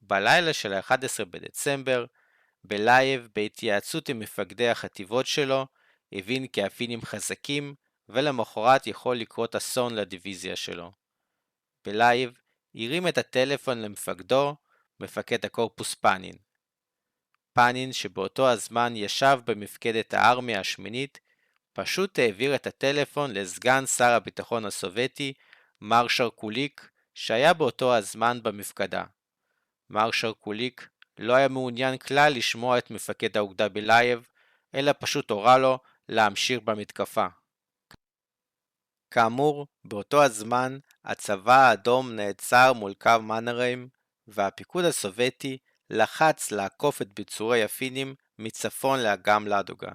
בלילה 0.00 0.52
של 0.52 0.72
ה-11 0.72 1.24
בדצמבר, 1.30 2.04
בלייב, 2.64 3.28
בהתייעצות 3.34 4.08
עם 4.08 4.18
מפקדי 4.18 4.68
החטיבות 4.68 5.26
שלו, 5.26 5.66
הבין 6.12 6.46
כי 6.46 6.62
הפינים 6.62 7.02
חזקים, 7.02 7.74
ולמחרת 8.08 8.86
יכול 8.86 9.16
לקרות 9.16 9.56
אסון 9.56 9.94
לדיוויזיה 9.94 10.56
שלו. 10.56 10.92
בלייב 11.84 12.38
הרים 12.74 13.08
את 13.08 13.18
הטלפון 13.18 13.82
למפקדו, 13.82 14.56
מפקד 15.00 15.44
הקורפוס 15.44 15.94
פאנין. 15.94 16.36
פאנין, 17.52 17.92
שבאותו 17.92 18.48
הזמן 18.48 18.96
ישב 18.96 19.38
במפקדת 19.44 20.14
הארמיה 20.14 20.60
השמינית, 20.60 21.20
פשוט 21.72 22.18
העביר 22.18 22.54
את 22.54 22.66
הטלפון 22.66 23.30
לסגן 23.34 23.86
שר 23.86 24.10
הביטחון 24.10 24.64
הסובייטי, 24.64 25.32
מר 25.80 26.08
שרקוליק, 26.08 26.88
שהיה 27.14 27.54
באותו 27.54 27.96
הזמן 27.96 28.42
במפקדה. 28.42 29.04
מר 29.90 30.10
שרקוליק 30.10 30.88
לא 31.18 31.32
היה 31.32 31.48
מעוניין 31.48 31.98
כלל 31.98 32.32
לשמוע 32.32 32.78
את 32.78 32.90
מפקד 32.90 33.36
האוגדה 33.36 33.68
בלייב, 33.68 34.28
אלא 34.74 34.92
פשוט 35.00 35.30
הורה 35.30 35.58
לו 35.58 35.78
להמשיך 36.08 36.60
במתקפה. 36.64 37.26
כאמור, 39.10 39.66
באותו 39.84 40.22
הזמן 40.24 40.78
הצבא 41.04 41.68
האדום 41.68 42.12
נעצר 42.12 42.72
מול 42.72 42.94
קו 42.94 43.22
מנהריים, 43.22 43.88
והפיקוד 44.28 44.84
הסובייטי 44.84 45.58
לחץ 45.90 46.50
לעקוף 46.50 47.02
את 47.02 47.14
ביצורי 47.14 47.62
הפינים 47.62 48.14
מצפון 48.38 49.00
לאגם 49.00 49.48
לדוגה. 49.48 49.92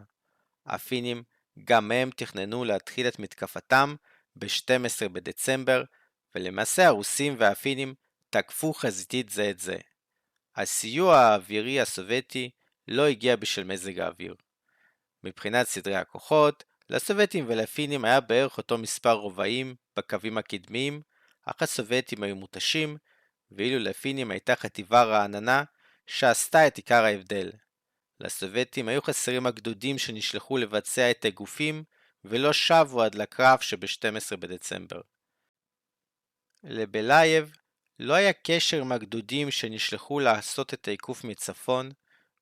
הפינים 0.66 1.24
גם 1.64 1.92
הם 1.92 2.10
תכננו 2.16 2.66
להתחיל 2.66 3.08
את 3.08 3.20
מתקפתם 3.20 3.96
ב-12 4.36 5.10
בדצמבר, 5.12 5.84
ולמעשה 6.36 6.88
הרוסים 6.88 7.36
והפינים 7.40 7.94
תקפו 8.30 8.74
חזיתית 8.74 9.30
זה 9.30 9.50
את 9.50 9.60
זה. 9.60 9.78
הסיוע 10.56 11.18
האווירי 11.18 11.82
הסובייטי 11.82 12.50
לא 12.88 13.08
הגיע 13.08 13.36
בשל 13.36 13.64
מזג 13.64 14.00
האוויר. 14.00 14.36
מבחינת 15.24 15.68
סדרי 15.68 15.96
הכוחות, 15.96 16.64
לסובייטים 16.90 17.46
ולפינים 17.48 18.06
היה 18.06 18.22
בערך 18.22 18.58
אותו 18.58 18.78
מספר 18.78 19.12
רובעים 19.12 19.76
בקווים 19.98 20.38
הקדמיים, 20.38 21.02
אך 21.46 21.62
הסובייטים 21.62 22.24
היו 22.24 22.36
מותשים, 22.36 22.98
ואילו 23.52 23.80
לפינים 23.80 24.32
הייתה 24.32 24.56
חטיבה 24.56 25.04
רעננה 25.04 25.64
שעשתה 26.08 26.68
את 26.68 26.78
עיקר 26.78 27.04
ההבדל. 27.04 27.52
לסובייטים 28.20 28.88
היו 28.88 29.02
חסרים 29.02 29.46
הגדודים 29.46 29.98
שנשלחו 29.98 30.58
לבצע 30.58 31.12
את 31.12 31.26
הגופים, 31.26 31.84
ולא 32.26 32.54
שבו 32.54 33.02
עד 33.02 33.16
לקרב 33.16 33.60
שב-12 33.60 34.36
בדצמבר. 34.40 35.02
לבלייב 36.64 37.56
לא 38.00 38.14
היה 38.14 38.34
קשר 38.34 38.82
עם 38.82 38.92
הגדודים 38.92 39.52
שנשלחו 39.52 40.20
לעשות 40.20 40.74
את 40.74 40.88
העיקוף 40.88 41.24
מצפון, 41.24 41.92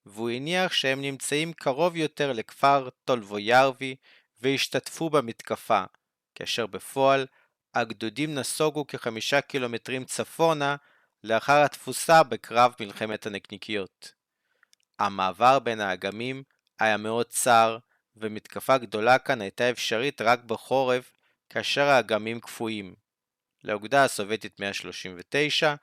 והוא 0.05 0.29
הניח 0.29 0.73
שהם 0.73 1.01
נמצאים 1.01 1.53
קרוב 1.53 1.95
יותר 1.95 2.33
לכפר 2.33 2.89
טולבויארווי 3.05 3.95
והשתתפו 4.39 5.09
במתקפה, 5.09 5.83
כאשר 6.35 6.65
בפועל 6.65 7.25
הגדודים 7.73 8.35
נסוגו 8.35 8.87
כחמישה 8.87 9.41
קילומטרים 9.41 10.05
צפונה 10.05 10.75
לאחר 11.23 11.63
התפוסה 11.63 12.23
בקרב 12.23 12.73
מלחמת 12.79 13.25
הנקניקיות. 13.25 14.22
המעבר 14.99 15.59
בין 15.59 15.81
האגמים 15.81 16.43
היה 16.79 16.97
מאוד 16.97 17.25
צר, 17.25 17.77
ומתקפה 18.15 18.77
גדולה 18.77 19.19
כאן 19.19 19.41
הייתה 19.41 19.69
אפשרית 19.69 20.21
רק 20.21 20.43
בחורף, 20.43 21.11
כאשר 21.49 21.83
האגמים 21.83 22.39
קפואים. 22.39 22.95
לאוגדה 23.63 24.03
הסובייטית 24.03 24.59
139 24.59 25.75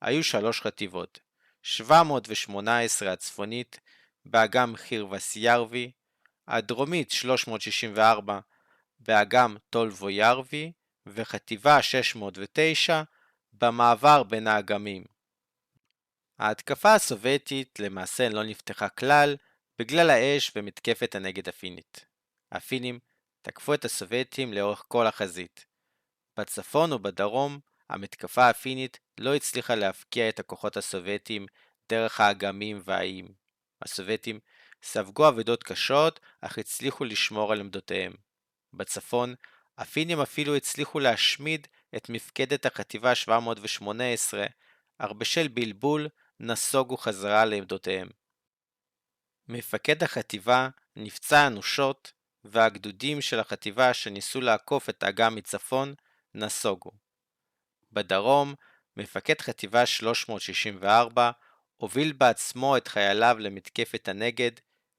היו 0.00 0.24
שלוש 0.24 0.60
חטיבות, 0.60 1.20
718 1.62 3.12
הצפונית 3.12 3.80
באגם 4.24 4.76
חירווסיירווי, 4.76 5.90
הדרומית 6.48 7.10
364 7.10 8.40
באגם 9.00 9.56
טולבויארווי 9.70 10.72
וחטיבה 11.06 11.82
609 11.82 13.02
במעבר 13.52 14.22
בין 14.22 14.46
האגמים. 14.46 15.17
ההתקפה 16.38 16.94
הסובייטית 16.94 17.80
למעשה 17.80 18.28
לא 18.28 18.42
נפתחה 18.42 18.88
כלל 18.88 19.36
בגלל 19.78 20.10
האש 20.10 20.52
ומתקפת 20.56 21.14
הנגד 21.14 21.48
הפינית. 21.48 22.04
הפינים 22.52 22.98
תקפו 23.42 23.74
את 23.74 23.84
הסובייטים 23.84 24.52
לאורך 24.52 24.84
כל 24.88 25.06
החזית. 25.06 25.66
בצפון 26.36 26.92
ובדרום, 26.92 27.58
המתקפה 27.90 28.48
הפינית 28.48 28.98
לא 29.20 29.34
הצליחה 29.34 29.74
להפקיע 29.74 30.28
את 30.28 30.40
הכוחות 30.40 30.76
הסובייטים 30.76 31.46
דרך 31.88 32.20
האגמים 32.20 32.80
והאיים. 32.84 33.28
הסובייטים 33.82 34.40
ספגו 34.82 35.28
אבדות 35.28 35.62
קשות, 35.62 36.20
אך 36.40 36.58
הצליחו 36.58 37.04
לשמור 37.04 37.52
על 37.52 37.60
עמדותיהם. 37.60 38.12
בצפון, 38.72 39.34
הפינים 39.78 40.20
אפילו 40.20 40.56
הצליחו 40.56 41.00
להשמיד 41.00 41.66
את 41.96 42.08
מפקדת 42.08 42.66
החטיבה 42.66 43.14
718, 43.14 44.46
אך 44.98 45.12
בשל 45.12 45.48
בלבול 45.48 46.08
נסוגו 46.40 46.96
חזרה 46.96 47.44
לעמדותיהם. 47.44 48.08
מפקד 49.48 50.02
החטיבה 50.02 50.68
נפצע 50.96 51.46
אנושות, 51.46 52.12
והגדודים 52.44 53.20
של 53.20 53.40
החטיבה 53.40 53.94
שניסו 53.94 54.40
לעקוף 54.40 54.88
את 54.88 55.02
האגם 55.02 55.34
מצפון 55.34 55.94
נסוגו. 56.34 56.90
בדרום, 57.92 58.54
מפקד 58.96 59.40
חטיבה 59.40 59.86
364 59.86 61.30
הוביל 61.76 62.12
בעצמו 62.12 62.76
את 62.76 62.88
חייליו 62.88 63.36
למתקפת 63.38 64.08
הנגד, 64.08 64.50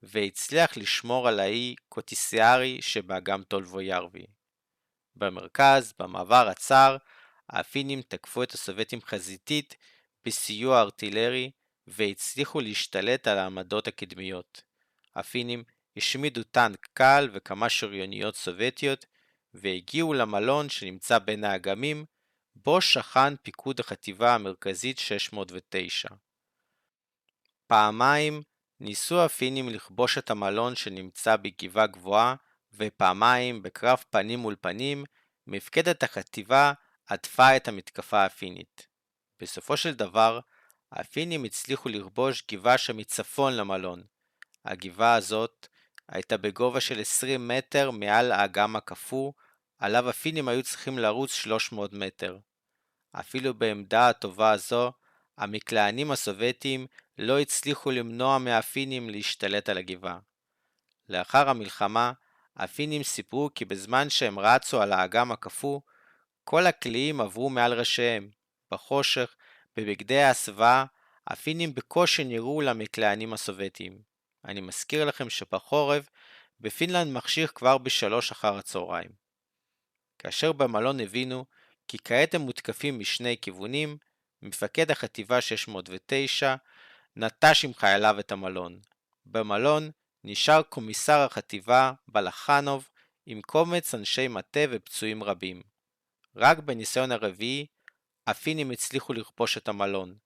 והצליח 0.04 0.78
לשמור 0.78 1.28
על 1.28 1.40
האי 1.40 1.76
קוטיסיארי 1.90 2.82
שבאגם 2.82 3.44
טולבו-ירבי. 3.44 4.26
במרכז, 5.16 5.94
במעבר 6.00 6.48
הצר, 6.48 6.98
הפינים 7.50 8.02
תקפו 8.02 8.44
את 8.44 8.52
הסובייטים 8.52 9.00
חזיתית 9.02 9.76
בסיוע 10.26 10.82
ארטילרי, 10.82 11.52
והצליחו 11.88 12.60
להשתלט 12.60 13.28
על 13.28 13.38
העמדות 13.38 13.88
הקדמיות. 13.88 14.64
הפינים 15.16 15.64
השמידו 15.98 16.44
טנק 16.44 16.88
קל 16.94 17.30
וכמה 17.34 17.70
שריוניות 17.70 18.36
סובייטיות, 18.36 19.06
והגיעו 19.54 20.14
למלון 20.14 20.70
שנמצא 20.70 21.20
בין 21.20 21.44
האגמים, 21.44 22.06
בו 22.56 22.82
שכן 22.82 23.36
פיקוד 23.36 23.80
החטיבה 23.80 24.36
המרכזית 24.36 25.00
609. 25.00 26.10
פעמיים 27.68 28.42
ניסו 28.80 29.22
הפינים 29.22 29.70
לכבוש 29.70 30.18
את 30.18 30.30
המלון 30.30 30.76
שנמצא 30.76 31.36
בגבעה 31.36 31.88
גבוהה, 31.88 32.36
ופעמיים 32.74 33.64
בקרב 33.64 34.04
פנים 34.10 34.40
מול 34.40 34.56
פנים, 34.62 35.06
מפקדת 35.48 36.04
החטיבה 36.04 36.74
עטפה 37.08 37.58
את 37.58 37.68
המתקפה 37.68 38.26
הפינית. 38.26 38.89
בסופו 39.42 39.78
של 39.78 39.94
דבר, 39.94 40.40
הפינים 40.92 41.44
הצליחו 41.44 41.90
לכבוש 41.90 42.44
גבעה 42.52 42.78
שמצפון 42.78 43.54
למלון. 43.58 44.04
הגבעה 44.66 45.16
הזאת 45.16 45.68
הייתה 46.08 46.38
בגובה 46.38 46.82
של 46.82 47.02
20 47.02 47.48
מטר 47.48 47.92
מעל 47.92 48.32
האגם 48.32 48.76
הקפוא, 48.76 49.34
עליו 49.78 50.10
הפינים 50.10 50.48
היו 50.48 50.64
צריכים 50.64 51.00
לרוץ 51.00 51.34
300 51.34 51.94
מטר. 51.94 52.38
אפילו 53.12 53.54
בעמדה 53.54 54.10
הטובה 54.10 54.52
הזו, 54.52 54.92
המקלענים 55.38 56.12
הסובייטים 56.12 56.88
לא 57.18 57.40
הצליחו 57.40 57.92
למנוע 57.92 58.38
מהפינים 58.38 59.10
להשתלט 59.10 59.70
על 59.70 59.78
הגבעה. 59.78 60.20
לאחר 61.10 61.50
המלחמה, 61.50 62.12
הפינים 62.58 63.04
סיפרו 63.04 63.50
כי 63.56 63.66
בזמן 63.66 64.10
שהם 64.10 64.40
רצו 64.40 64.82
על 64.82 64.94
האגם 64.94 65.32
הקפוא, 65.32 65.82
כל 66.44 66.68
הקליעים 66.68 67.22
עברו 67.22 67.50
מעל 67.50 67.74
ראשיהם. 67.74 68.39
בחושך, 68.72 69.36
בבגדי 69.78 70.22
ההסוואה, 70.22 70.86
הפינים 71.28 71.76
בקושי 71.76 72.24
נראו 72.24 72.62
למקלענים 72.62 73.34
הסובייטיים. 73.34 74.02
אני 74.46 74.62
מזכיר 74.62 75.06
לכם 75.06 75.30
שבחורף, 75.30 76.10
בפינלנד 76.60 77.14
מחשיך 77.14 77.52
כבר 77.56 77.78
בשלוש 77.78 78.32
אחר 78.32 78.58
הצהריים. 78.58 79.10
כאשר 80.20 80.52
במלון 80.52 81.00
הבינו 81.00 81.46
כי 81.88 81.98
כעת 82.04 82.36
הם 82.36 82.42
מותקפים 82.42 83.00
משני 83.00 83.38
כיוונים, 83.42 83.98
מפקד 84.42 84.92
החטיבה 84.92 85.42
609 85.42 86.56
נטש 87.16 87.66
עם 87.66 87.74
חייליו 87.74 88.20
את 88.20 88.32
המלון. 88.32 88.80
במלון 89.26 89.92
נשאר 90.24 90.62
קומיסר 90.62 91.20
החטיבה 91.20 91.92
בלחנוב 92.08 92.90
עם 93.26 93.42
קומץ 93.42 93.96
אנשי 93.96 94.28
מטה 94.28 94.60
ופצועים 94.70 95.24
רבים. 95.24 95.62
רק 96.36 96.58
בניסיון 96.58 97.12
הרביעי, 97.12 97.66
הפינים 98.30 98.72
הצליחו 98.72 99.14
לכבוש 99.14 99.58
את 99.58 99.68
המלון. 99.68 100.18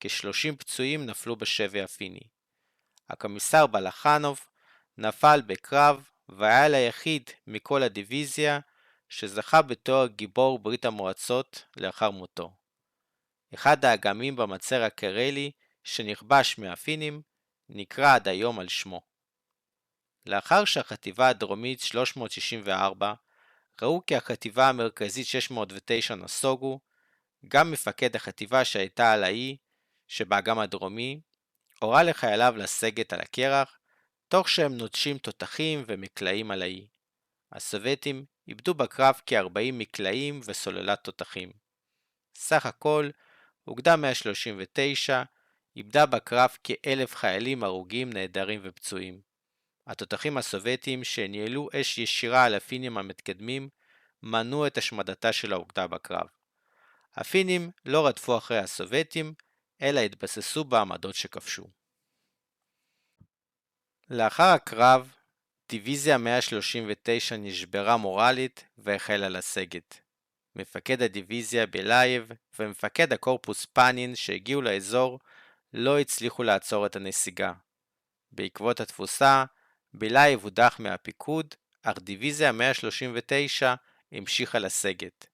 כ-30 0.00 0.56
פצועים 0.58 1.06
נפלו 1.06 1.36
בשבי 1.36 1.82
הפיני. 1.82 2.20
הקומיסר 3.08 3.66
בלחנוב 3.66 4.40
נפל 4.98 5.40
בקרב 5.46 6.08
והיה 6.28 6.68
ליחיד 6.68 7.30
מכל 7.46 7.82
הדיוויזיה 7.82 8.60
שזכה 9.08 9.62
בתואר 9.62 10.06
גיבור 10.06 10.58
ברית 10.58 10.84
המועצות 10.84 11.64
לאחר 11.76 12.10
מותו. 12.10 12.52
אחד 13.54 13.84
האגמים 13.84 14.36
במצר 14.36 14.82
הקרלי 14.82 15.50
שנכבש 15.84 16.58
מהפינים 16.58 17.22
נקרא 17.68 18.14
עד 18.14 18.28
היום 18.28 18.58
על 18.58 18.68
שמו. 18.68 19.00
לאחר 20.26 20.64
שהחטיבה 20.64 21.28
הדרומית 21.28 21.80
364 21.80 23.14
ראו 23.82 24.02
כי 24.06 24.16
החטיבה 24.16 24.68
המרכזית 24.68 25.26
609 25.26 26.14
נסוגו, 26.14 26.80
גם 27.48 27.70
מפקד 27.70 28.16
החטיבה 28.16 28.64
שהייתה 28.64 29.12
על 29.12 29.24
האי, 29.24 29.56
שבאגם 30.08 30.58
הדרומי, 30.58 31.20
הורה 31.80 32.02
לחייליו 32.02 32.54
לסגת 32.56 33.12
על 33.12 33.20
הקרח, 33.20 33.78
תוך 34.28 34.48
שהם 34.48 34.76
נוטשים 34.76 35.18
תותחים 35.18 35.84
ומקלעים 35.86 36.50
על 36.50 36.62
האי. 36.62 36.86
הסובייטים 37.52 38.24
איבדו 38.48 38.74
בקרב 38.74 39.20
כ-40 39.26 39.72
מקלעים 39.72 40.40
וסוללת 40.44 41.04
תותחים. 41.04 41.50
סך 42.36 42.66
הכל, 42.66 43.10
אוגדה 43.66 43.96
139 43.96 45.22
איבדה 45.76 46.06
בקרב 46.06 46.56
כאלף 46.64 47.14
חיילים 47.14 47.64
הרוגים, 47.64 48.12
נעדרים 48.12 48.60
ופצועים. 48.62 49.20
התותחים 49.86 50.38
הסובייטים 50.38 51.04
שניהלו 51.04 51.68
אש 51.80 51.98
ישירה 51.98 52.44
על 52.44 52.54
הפינים 52.54 52.98
המתקדמים, 52.98 53.68
מנעו 54.22 54.66
את 54.66 54.78
השמדתה 54.78 55.32
של 55.32 55.52
האוגדה 55.52 55.86
בקרב. 55.86 56.35
הפינים 57.16 57.70
לא 57.84 58.06
רדפו 58.06 58.38
אחרי 58.38 58.58
הסובייטים, 58.58 59.34
אלא 59.82 60.00
התבססו 60.00 60.64
בעמדות 60.64 61.14
שכבשו. 61.14 61.66
לאחר 64.10 64.42
הקרב, 64.54 65.12
דיוויזיה 65.68 66.18
139 66.18 67.36
נשברה 67.36 67.96
מורלית 67.96 68.64
והחלה 68.78 69.28
לסגת. 69.28 70.00
מפקד 70.56 71.02
הדיוויזיה 71.02 71.66
בלייב 71.66 72.30
ומפקד 72.58 73.12
הקורפוס 73.12 73.64
פאנין 73.64 74.14
שהגיעו 74.14 74.62
לאזור 74.62 75.18
לא 75.72 75.98
הצליחו 75.98 76.42
לעצור 76.42 76.86
את 76.86 76.96
הנסיגה. 76.96 77.52
בעקבות 78.32 78.80
התבוסה, 78.80 79.44
בלייב 79.94 80.44
הודח 80.44 80.76
מהפיקוד, 80.78 81.54
אך 81.82 81.98
דיוויזיה 81.98 82.52
139 82.52 83.74
המשיכה 84.12 84.58
לסגת. 84.58 85.26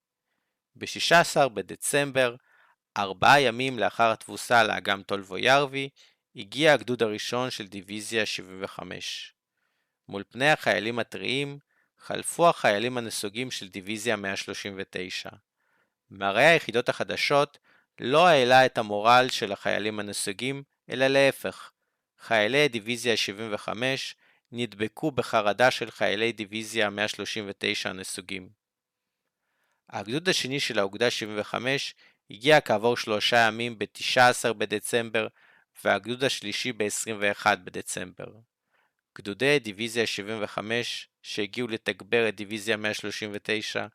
ב-16 0.76 1.48
בדצמבר, 1.48 2.36
ארבעה 2.96 3.40
ימים 3.40 3.78
לאחר 3.78 4.12
התבוסה 4.12 4.64
לאגם 4.64 5.02
טולבו 5.02 5.38
ירבי, 5.38 5.88
הגיע 6.36 6.72
הגדוד 6.72 7.02
הראשון 7.02 7.50
של 7.50 7.66
דיוויזיה 7.66 8.26
75. 8.26 9.34
מול 10.08 10.24
פני 10.28 10.50
החיילים 10.50 10.98
הטריים, 10.98 11.58
חלפו 11.98 12.48
החיילים 12.48 12.98
הנסוגים 12.98 13.50
של 13.50 13.68
דיוויזיה 13.68 14.16
139. 14.16 15.30
מראה 16.10 16.48
היחידות 16.48 16.88
החדשות 16.88 17.58
לא 18.00 18.26
העלה 18.26 18.66
את 18.66 18.78
המורל 18.78 19.26
של 19.30 19.52
החיילים 19.52 20.00
הנסוגים, 20.00 20.62
אלא 20.90 21.06
להפך. 21.06 21.70
חיילי 22.18 22.68
דיוויזיה 22.68 23.16
75 23.16 24.14
נדבקו 24.52 25.10
בחרדה 25.10 25.70
של 25.70 25.90
חיילי 25.90 26.32
דיוויזיה 26.32 26.90
139 26.90 27.90
הנסוגים. 27.90 28.61
הגדוד 29.92 30.28
השני 30.28 30.60
של 30.60 30.78
האוגדה 30.78 31.10
75 31.10 31.94
הגיע 32.30 32.60
כעבור 32.60 32.96
שלושה 32.96 33.36
ימים 33.36 33.78
ב-19 33.78 34.52
בדצמבר 34.52 35.26
והגדוד 35.84 36.24
השלישי 36.24 36.72
ב-21 36.72 37.56
בדצמבר. 37.64 38.26
גדודי 39.18 39.58
דיוויזיה 39.58 40.06
75 40.06 41.08
שהגיעו 41.22 41.68
לתגבר 41.68 42.28
את 42.28 42.36
דיוויזיה 42.36 42.76
139 42.76 43.86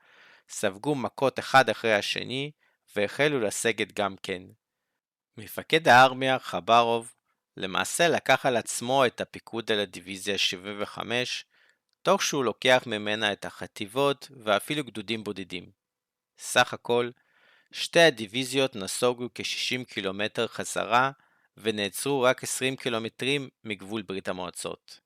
ספגו 0.49 0.95
מכות 0.95 1.39
אחד 1.39 1.69
אחרי 1.69 1.93
השני 1.93 2.51
והחלו 2.95 3.39
לסגת 3.39 3.93
גם 3.93 4.15
כן. 4.23 4.41
מפקד 5.38 5.88
הארמיה, 5.88 6.39
חברוב, 6.39 7.13
למעשה 7.57 8.07
לקח 8.07 8.45
על 8.45 8.57
עצמו 8.57 9.05
את 9.05 9.21
הפיקוד 9.21 9.71
על 9.71 9.79
הדיוויזיה 9.79 10.38
75, 10.38 11.45
תוך 12.01 12.23
שהוא 12.23 12.45
לוקח 12.45 12.83
ממנה 12.86 13.31
את 13.31 13.45
החטיבות 13.45 14.31
ואפילו 14.43 14.83
גדודים 14.83 15.23
בודדים. 15.23 15.77
סך 16.39 16.73
הכל, 16.73 17.10
שתי 17.71 18.00
הדיוויזיות 18.00 18.76
נסוגו 18.76 19.30
כ-60 19.36 19.84
קילומטר 19.86 20.47
חזרה 20.47 21.12
ונעצרו 21.58 22.21
רק 22.21 22.43
20 22.43 22.76
קילומטרים 22.76 23.50
מגבול 23.63 24.02
ברית 24.02 24.28
המועצות. 24.28 25.00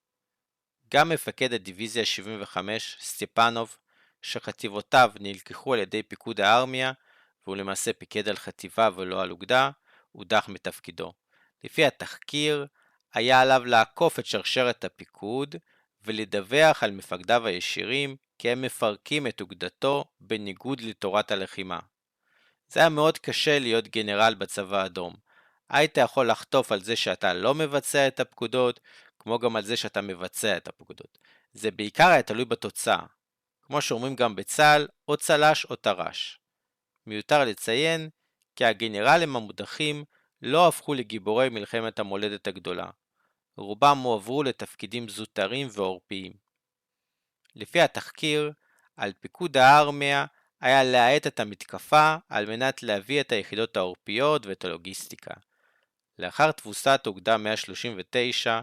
גם 0.93 1.09
מפקד 1.09 1.53
הדיוויזיה 1.53 2.05
75, 2.05 2.97
סטיפנוב, 3.01 3.77
שחטיבותיו 4.21 5.11
נלקחו 5.19 5.73
על 5.73 5.79
ידי 5.79 6.03
פיקוד 6.03 6.41
הארמיה, 6.41 6.91
והוא 7.45 7.55
למעשה 7.57 7.93
פיקד 7.93 8.29
על 8.29 8.35
חטיבה 8.35 8.89
ולא 8.95 9.21
על 9.21 9.31
אוגדה, 9.31 9.69
הודח 10.11 10.45
מתפקידו. 10.49 11.13
לפי 11.63 11.85
התחקיר, 11.85 12.65
היה 13.13 13.41
עליו 13.41 13.65
לעקוף 13.65 14.19
את 14.19 14.25
שרשרת 14.25 14.83
הפיקוד 14.85 15.55
ולדווח 16.05 16.83
על 16.83 16.91
מפקדיו 16.91 17.47
הישירים 17.47 18.15
כי 18.41 18.49
הם 18.49 18.61
מפרקים 18.61 19.27
את 19.27 19.41
אוגדתו 19.41 20.05
בניגוד 20.21 20.81
לתורת 20.81 21.31
הלחימה. 21.31 21.79
זה 22.69 22.79
היה 22.79 22.89
מאוד 22.89 23.17
קשה 23.17 23.59
להיות 23.59 23.87
גנרל 23.87 24.33
בצבא 24.37 24.81
האדום. 24.81 25.15
היית 25.69 25.97
יכול 25.97 26.31
לחטוף 26.31 26.71
על 26.71 26.81
זה 26.81 26.95
שאתה 26.95 27.33
לא 27.33 27.55
מבצע 27.55 28.07
את 28.07 28.19
הפקודות, 28.19 28.79
כמו 29.19 29.39
גם 29.39 29.55
על 29.55 29.63
זה 29.63 29.77
שאתה 29.77 30.01
מבצע 30.01 30.57
את 30.57 30.67
הפקודות. 30.67 31.17
זה 31.53 31.71
בעיקר 31.71 32.07
היה 32.07 32.23
תלוי 32.23 32.45
בתוצאה. 32.45 33.05
כמו 33.61 33.81
שאומרים 33.81 34.15
גם 34.15 34.35
בצה"ל, 34.35 34.87
או 35.07 35.17
צל"ש 35.17 35.65
או 35.65 35.75
טר"ש. 35.75 36.39
מיותר 37.05 37.45
לציין 37.45 38.09
כי 38.55 38.65
הגנרלים 38.65 39.35
המודחים 39.35 40.03
לא 40.41 40.67
הפכו 40.67 40.93
לגיבורי 40.93 41.49
מלחמת 41.49 41.99
המולדת 41.99 42.47
הגדולה. 42.47 42.89
רובם 43.57 43.97
הועברו 43.97 44.43
לתפקידים 44.43 45.09
זוטרים 45.09 45.67
ועורפיים. 45.71 46.50
לפי 47.55 47.81
התחקיר, 47.81 48.51
על 48.97 49.13
פיקוד 49.19 49.57
הארמיה 49.57 50.25
היה 50.61 50.83
להאט 50.83 51.27
את 51.27 51.39
המתקפה 51.39 52.15
על 52.29 52.45
מנת 52.45 52.83
להביא 52.83 53.21
את 53.21 53.31
היחידות 53.31 53.77
העורפיות 53.77 54.45
ואת 54.45 54.65
הלוגיסטיקה. 54.65 55.33
לאחר 56.19 56.51
תבוסת 56.51 57.01
אוגדה 57.07 57.37
139, 57.37 58.61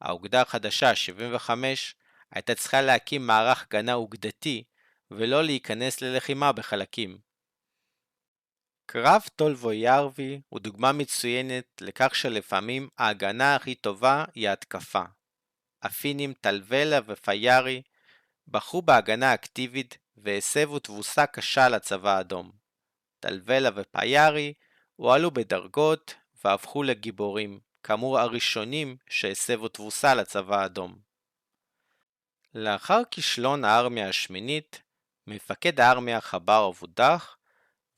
האוגדה 0.00 0.40
החדשה 0.40 0.94
75 0.94 1.94
הייתה 2.30 2.54
צריכה 2.54 2.80
להקים 2.80 3.26
מערך 3.26 3.62
הגנה 3.62 3.94
אוגדתי 3.94 4.64
ולא 5.10 5.44
להיכנס 5.44 6.00
ללחימה 6.00 6.52
בחלקים. 6.52 7.18
קרב 8.86 9.22
טולבו 9.36 9.72
ירבי 9.72 10.40
הוא 10.48 10.60
דוגמה 10.60 10.92
מצוינת 10.92 11.64
לכך 11.80 12.14
שלפעמים 12.14 12.88
ההגנה 12.98 13.56
הכי 13.56 13.74
טובה 13.74 14.24
היא 14.34 14.48
ההתקפה. 14.48 15.02
הפינים 15.82 16.32
טלוולה 16.40 16.98
ופיירי 17.06 17.82
בחרו 18.50 18.82
בהגנה 18.82 19.34
אקטיבית 19.34 19.98
והסבו 20.16 20.78
תבוסה 20.78 21.26
קשה 21.26 21.68
לצבא 21.68 22.16
האדום. 22.16 22.50
טלוולה 23.20 23.68
ופיירי 23.76 24.54
הועלו 24.96 25.30
בדרגות 25.30 26.14
והפכו 26.44 26.82
לגיבורים, 26.82 27.60
כאמור 27.82 28.18
הראשונים 28.18 28.96
שהסבו 29.10 29.68
תבוסה 29.68 30.14
לצבא 30.14 30.60
האדום. 30.60 30.98
לאחר 32.54 33.02
כישלון 33.10 33.64
הארמיה 33.64 34.08
השמינית, 34.08 34.82
מפקד 35.26 35.80
הארמיה 35.80 36.20
חבר 36.20 36.72
הודח, 36.80 37.36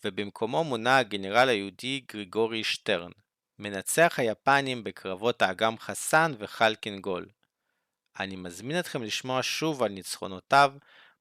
ובמקומו 0.04 0.64
מונה 0.64 0.98
הגנרל 0.98 1.48
היהודי 1.48 2.00
גריגורי 2.12 2.64
שטרן, 2.64 3.10
מנצח 3.58 4.14
היפנים 4.18 4.84
בקרבות 4.84 5.42
האגם 5.42 5.78
חסן 5.78 6.32
וחלקין 6.38 7.00
גול. 7.00 7.26
אני 8.18 8.36
מזמין 8.36 8.78
אתכם 8.78 9.02
לשמוע 9.02 9.40
שוב 9.42 9.82
על 9.82 9.88
ניצחונותיו 9.88 10.72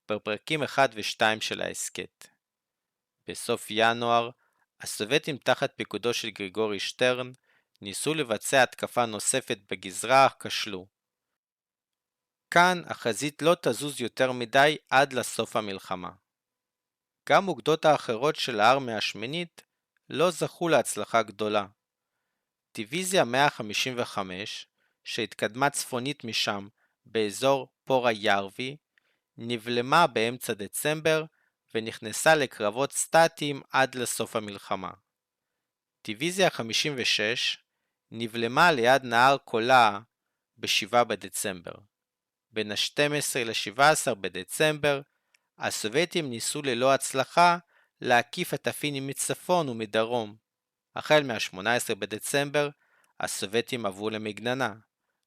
בפרקים 0.10 0.64
1 0.64 0.90
ו-2 0.94 1.42
של 1.42 1.62
ההסכת. 1.62 2.28
בסוף 3.28 3.68
ינואר, 3.70 4.30
הסובייטים 4.82 5.38
תחת 5.38 5.74
פיקודו 5.76 6.14
של 6.14 6.30
גריגורי 6.30 6.80
שטרן 6.80 7.32
ניסו 7.82 8.14
לבצע 8.14 8.64
התקפה 8.64 9.06
נוספת 9.06 9.58
בגזרה 9.72 10.26
אך 10.28 10.36
כשלו. 10.40 10.88
כאן 12.52 12.82
החזית 12.86 13.42
לא 13.42 13.56
תזוז 13.62 14.02
יותר 14.02 14.32
מדי 14.32 14.78
עד 14.90 15.14
לסוף 15.14 15.56
המלחמה. 15.56 16.12
גם 17.30 17.48
אוגדות 17.48 17.86
האחרות 17.86 18.36
של 18.36 18.60
הארמיה 18.60 18.98
השמינית 18.98 19.62
לא 20.10 20.32
זכו 20.32 20.70
להצלחה 20.70 21.24
גדולה. 21.24 21.66
דיוויזיה 22.74 23.24
155, 23.24 24.68
שהתקדמה 25.04 25.70
צפונית 25.70 26.24
משם 26.24 26.68
באזור 27.12 27.68
פורה 27.86 28.12
ירבי, 28.12 28.78
נבלמה 29.38 30.08
באמצע 30.08 30.54
דצמבר 30.54 31.24
ונכנסה 31.76 32.36
לקרבות 32.36 32.92
סטטיים 32.92 33.62
עד 33.72 33.96
לסוף 33.96 34.36
המלחמה. 34.36 34.92
דיוויזיה 36.04 36.50
56 36.50 37.58
נבלמה 38.12 38.72
ליד 38.72 39.04
נהר 39.04 39.38
קולאה 39.38 40.00
ב-7 40.58 41.04
בדצמבר. 41.04 41.74
בין 42.52 42.72
ה-12 42.72 43.38
ל-17 43.46 44.16
בדצמבר 44.16 45.02
הסובייטים 45.58 46.30
ניסו 46.30 46.62
ללא 46.62 46.94
הצלחה 46.94 47.58
להקיף 48.02 48.54
את 48.54 48.68
הפינים 48.68 49.08
מצפון 49.08 49.70
ומדרום. 49.70 50.36
החל 50.96 51.24
מה-18 51.24 51.96
בדצמבר 51.96 52.70
הסובייטים 53.20 53.86
עברו 53.86 54.10
למגננה. 54.10 54.74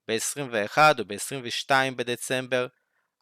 ב-21 0.09 0.79
וב-22 0.99 1.71
בדצמבר 1.97 2.67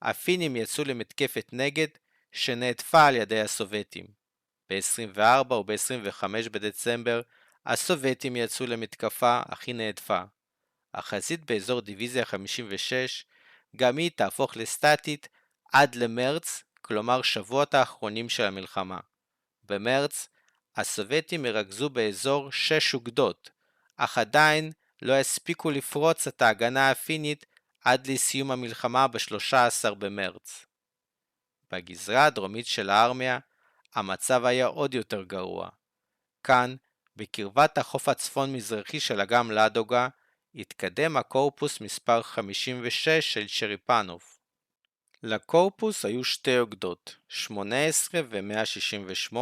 הפינים 0.02 0.56
יצאו 0.56 0.84
למתקפת 0.84 1.48
נגד 1.52 1.88
שנעטפה 2.32 3.06
על 3.06 3.16
ידי 3.16 3.40
הסובייטים. 3.40 4.06
ב-24 4.70 5.52
וב-25 5.52 6.24
בדצמבר 6.50 7.20
הסובייטים 7.66 8.36
יצאו 8.36 8.66
למתקפה 8.66 9.40
אך 9.48 9.62
היא 9.66 9.74
נעטפה. 9.74 10.22
החזית 10.94 11.44
באזור 11.44 11.80
דיוויזיה 11.80 12.24
56 12.24 13.24
גם 13.76 13.96
היא 13.96 14.10
תהפוך 14.16 14.56
לסטטית 14.56 15.28
עד 15.72 15.94
למרץ, 15.94 16.62
כלומר 16.80 17.22
שבועות 17.22 17.74
האחרונים 17.74 18.28
של 18.28 18.42
המלחמה. 18.42 18.98
במרץ, 19.64 20.28
הסובייטים 20.76 21.46
ירכזו 21.46 21.90
באזור 21.90 22.52
6 22.52 22.94
אוגדות, 22.94 23.50
אך 23.96 24.18
עדיין 24.18 24.72
לא 25.02 25.12
הספיקו 25.12 25.70
לפרוץ 25.70 26.26
את 26.26 26.42
ההגנה 26.42 26.90
הפינית 26.90 27.46
עד 27.84 28.06
לסיום 28.06 28.50
המלחמה 28.50 29.08
ב-13 29.08 29.94
במרץ. 29.98 30.66
בגזרה 31.72 32.26
הדרומית 32.26 32.66
של 32.66 32.90
הארמיה, 32.90 33.38
המצב 33.94 34.44
היה 34.44 34.66
עוד 34.66 34.94
יותר 34.94 35.22
גרוע. 35.22 35.68
כאן, 36.44 36.76
בקרבת 37.16 37.78
החוף 37.78 38.08
הצפון-מזרחי 38.08 39.00
של 39.00 39.20
אגם 39.20 39.50
לאדוגה, 39.50 40.08
התקדם 40.54 41.16
הקורפוס 41.16 41.80
מספר 41.80 42.22
56 42.22 43.08
של 43.08 43.48
שריפנוב. 43.48 44.22
לקורפוס 45.22 46.04
היו 46.04 46.24
שתי 46.24 46.58
אוגדות, 46.58 47.16
18 47.28 48.20
ו-168, 48.28 49.36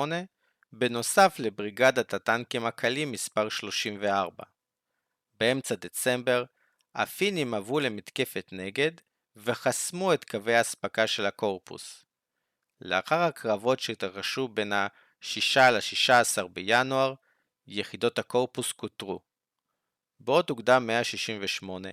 בנוסף 0.72 1.36
לבריגדת 1.38 2.14
הטנקים 2.14 2.66
הקלים 2.66 3.12
מספר 3.12 3.48
34. 3.48 4.44
באמצע 5.40 5.74
דצמבר, 5.74 6.44
הפינים 6.94 7.54
עברו 7.54 7.80
למתקפת 7.80 8.48
נגד 8.52 8.90
וחסמו 9.36 10.14
את 10.14 10.24
קווי 10.24 10.54
האספקה 10.54 11.06
של 11.06 11.26
הקורפוס. 11.26 12.04
לאחר 12.80 13.20
הקרבות 13.20 13.80
שהתרחשו 13.80 14.48
בין 14.48 14.72
ה-6 14.72 15.60
ל-16 15.60 16.48
בינואר, 16.48 17.14
יחידות 17.66 18.18
הקורפוס 18.18 18.72
כותרו. 18.72 19.20
בעוד 20.20 20.50
אוגדה 20.50 20.78
168 20.78 21.88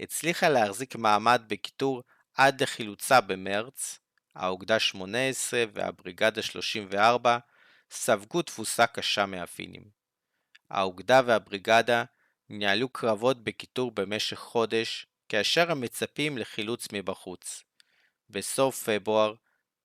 הצליחה 0.00 0.48
להחזיק 0.48 0.96
מעמד 0.96 1.42
בכיתור 1.46 2.02
עד 2.34 2.62
לחילוצה 2.62 3.20
במרץ, 3.20 3.98
האוגדה 4.34 4.78
18 4.78 5.64
והבריגדה 5.72 6.42
34 6.42 7.38
ספגו 7.90 8.42
תבוסה 8.42 8.86
קשה 8.86 9.26
מהפינים. 9.26 9.90
האוגדה 10.70 11.20
והבריגדה 11.26 12.04
ניהלו 12.50 12.88
קרבות 12.88 13.44
בכיתור 13.44 13.90
במשך 13.90 14.38
חודש, 14.38 15.06
כאשר 15.28 15.74
מצפים 15.74 16.38
לחילוץ 16.38 16.88
מבחוץ. 16.92 17.62
בסוף 18.30 18.88
פברואר, 18.88 19.34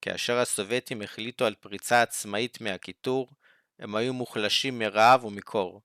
כאשר 0.01 0.37
הסובייטים 0.37 1.01
החליטו 1.01 1.45
על 1.45 1.55
פריצה 1.55 2.01
עצמאית 2.01 2.61
מהכיתור, 2.61 3.29
הם 3.79 3.95
היו 3.95 4.13
מוחלשים 4.13 4.79
מרעב 4.79 5.25
ומקור. 5.25 5.81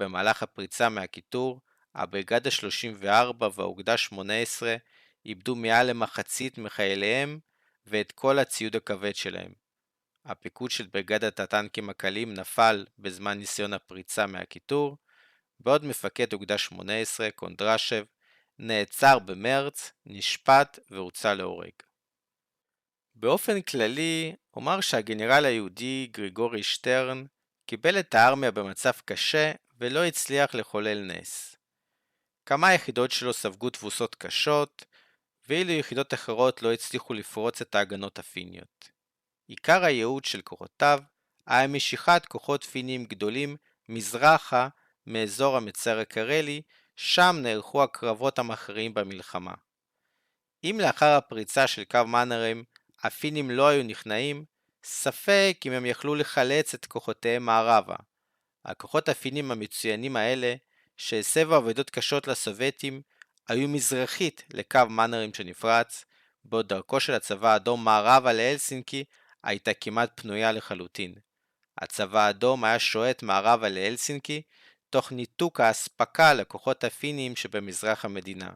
במהלך 0.00 0.42
הפריצה 0.42 0.88
מהכיתור, 0.88 1.60
הבריגדה 1.94 2.50
34 2.50 3.48
והאוגדה 3.54 3.96
18 3.96 4.76
איבדו 5.26 5.54
מעל 5.54 5.86
למחצית 5.90 6.58
מחייליהם 6.58 7.38
ואת 7.86 8.12
כל 8.12 8.38
הציוד 8.38 8.76
הכבד 8.76 9.14
שלהם. 9.14 9.52
הפיקוד 10.24 10.70
של 10.70 10.86
בריגדת 10.86 11.40
הטנקים 11.40 11.90
הקלים 11.90 12.34
נפל 12.34 12.86
בזמן 12.98 13.38
ניסיון 13.38 13.72
הפריצה 13.72 14.26
מהכיתור, 14.26 14.96
בעוד 15.60 15.84
מפקד 15.84 16.32
אוגדה 16.32 16.58
18, 16.58 17.30
קונדרשב, 17.30 18.04
נעצר 18.58 19.18
במרץ, 19.18 19.92
נשפט 20.06 20.78
והוצא 20.90 21.34
להורג. 21.34 21.72
באופן 23.14 23.62
כללי, 23.62 24.34
אומר 24.56 24.80
שהגנרל 24.80 25.44
היהודי 25.44 26.08
גריגורי 26.10 26.62
שטרן 26.62 27.24
קיבל 27.66 27.98
את 27.98 28.14
הארמיה 28.14 28.50
במצב 28.50 28.92
קשה 29.04 29.52
ולא 29.78 30.04
הצליח 30.04 30.54
לחולל 30.54 30.98
נס. 30.98 31.56
כמה 32.46 32.74
יחידות 32.74 33.10
שלו 33.10 33.32
ספגו 33.32 33.70
תבוסות 33.70 34.14
קשות, 34.14 34.84
ואילו 35.48 35.72
יחידות 35.72 36.14
אחרות 36.14 36.62
לא 36.62 36.72
הצליחו 36.72 37.14
לפרוץ 37.14 37.60
את 37.60 37.74
ההגנות 37.74 38.18
הפיניות. 38.18 38.90
עיקר 39.46 39.84
הייעוד 39.84 40.24
של 40.24 40.40
כוחותיו 40.40 41.00
היה 41.46 41.66
משיכת 41.66 42.22
כוחות 42.28 42.64
פיניים 42.64 43.04
גדולים 43.04 43.56
מזרחה 43.88 44.68
מאזור 45.06 45.56
המצר 45.56 45.98
הקרלי, 45.98 46.62
שם 46.96 47.36
נערכו 47.42 47.82
הקרבות 47.82 48.38
המכריעים 48.38 48.94
במלחמה. 48.94 49.54
אם 50.64 50.78
לאחר 50.82 51.16
הפריצה 51.16 51.66
של 51.66 51.84
קו 51.84 52.06
מאנרם 52.06 52.62
הפינים 53.02 53.50
לא 53.50 53.68
היו 53.68 53.82
נכנעים, 53.82 54.44
ספק 54.84 55.58
אם 55.66 55.72
הם 55.72 55.86
יכלו 55.86 56.14
לחלץ 56.14 56.74
את 56.74 56.86
כוחותיהם 56.86 57.46
מערבה. 57.46 57.96
הכוחות 58.64 59.08
הפינים 59.08 59.50
המצוינים 59.50 60.16
האלה, 60.16 60.54
שהסבו 60.96 61.54
עבודות 61.54 61.90
קשות 61.90 62.28
לסובייטים, 62.28 63.02
היו 63.48 63.68
מזרחית 63.68 64.42
לקו 64.52 64.80
מאנרים 64.90 65.34
שנפרץ, 65.34 66.04
בעוד 66.44 66.68
דרכו 66.68 67.00
של 67.00 67.12
הצבא 67.14 67.52
האדום 67.52 67.84
מערבה 67.84 68.32
להלסינקי 68.32 69.04
הייתה 69.42 69.74
כמעט 69.74 70.20
פנויה 70.20 70.52
לחלוטין. 70.52 71.14
הצבא 71.78 72.20
האדום 72.20 72.64
היה 72.64 72.78
שועט 72.78 73.22
מערבה 73.22 73.68
להלסינקי, 73.68 74.42
תוך 74.96 75.12
ניתוק 75.12 75.60
האספקה 75.60 76.34
לכוחות 76.34 76.84
הפינים 76.84 77.36
שבמזרח 77.36 78.04
המדינה. 78.04 78.50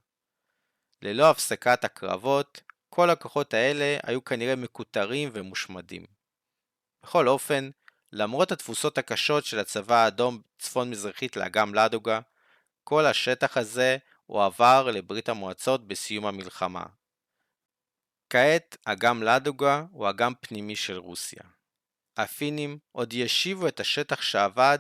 ללא 1.03 1.31
הפסקת 1.31 1.85
הקרבות, 1.85 2.61
כל 2.89 3.11
הכוחות 3.11 3.55
האלה 3.55 3.99
היו 4.03 4.25
כנראה 4.25 4.57
מקוטרים 4.57 5.31
ומושמדים. 5.33 6.05
בכל 7.03 7.29
אופן, 7.29 7.71
למרות 8.13 8.53
התבוסות 8.53 8.99
הקשות 8.99 9.45
של 9.45 9.59
הצבא 9.59 9.95
האדום 9.95 10.43
צפון 10.59 10.91
מזרחית 10.91 11.37
לאגם 11.37 11.75
לדוגה, 11.75 12.21
כל 12.85 13.07
השטח 13.07 13.57
הזה 13.57 13.97
הועבר 14.27 14.91
לברית 14.91 15.29
המועצות 15.29 15.89
בסיום 15.89 16.27
המלחמה. 16.27 16.85
כעת 18.31 18.77
אגם 18.85 19.23
לדוגה 19.23 19.85
הוא 19.91 20.11
אגם 20.11 20.33
פנימי 20.41 20.77
של 20.77 20.97
רוסיה. 20.97 21.43
הפינים 22.17 22.79
עוד 22.93 23.13
ישיבו 23.13 23.69
את 23.69 23.81
השטח 23.81 24.23
שאבד 24.23 24.79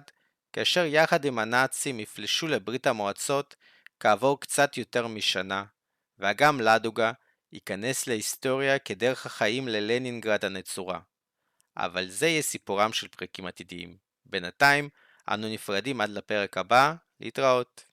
כאשר 0.52 0.84
יחד 0.84 1.24
עם 1.24 1.38
הנאצים 1.38 2.00
יפלשו 2.00 2.46
לברית 2.46 2.86
המועצות 2.86 3.56
כעבור 4.00 4.40
קצת 4.40 4.76
יותר 4.76 5.06
משנה, 5.06 5.64
ואגם 6.18 6.60
לדוגה 6.60 7.12
ייכנס 7.52 8.06
להיסטוריה 8.06 8.78
כדרך 8.78 9.26
החיים 9.26 9.68
ללנינגרד 9.68 10.44
הנצורה. 10.44 11.00
אבל 11.76 12.08
זה 12.08 12.26
יהיה 12.26 12.42
סיפורם 12.42 12.92
של 12.92 13.08
פרקים 13.08 13.46
עתידיים. 13.46 13.96
בינתיים, 14.26 14.88
אנו 15.28 15.48
נפרדים 15.48 16.00
עד 16.00 16.10
לפרק 16.10 16.58
הבא, 16.58 16.94
להתראות. 17.20 17.89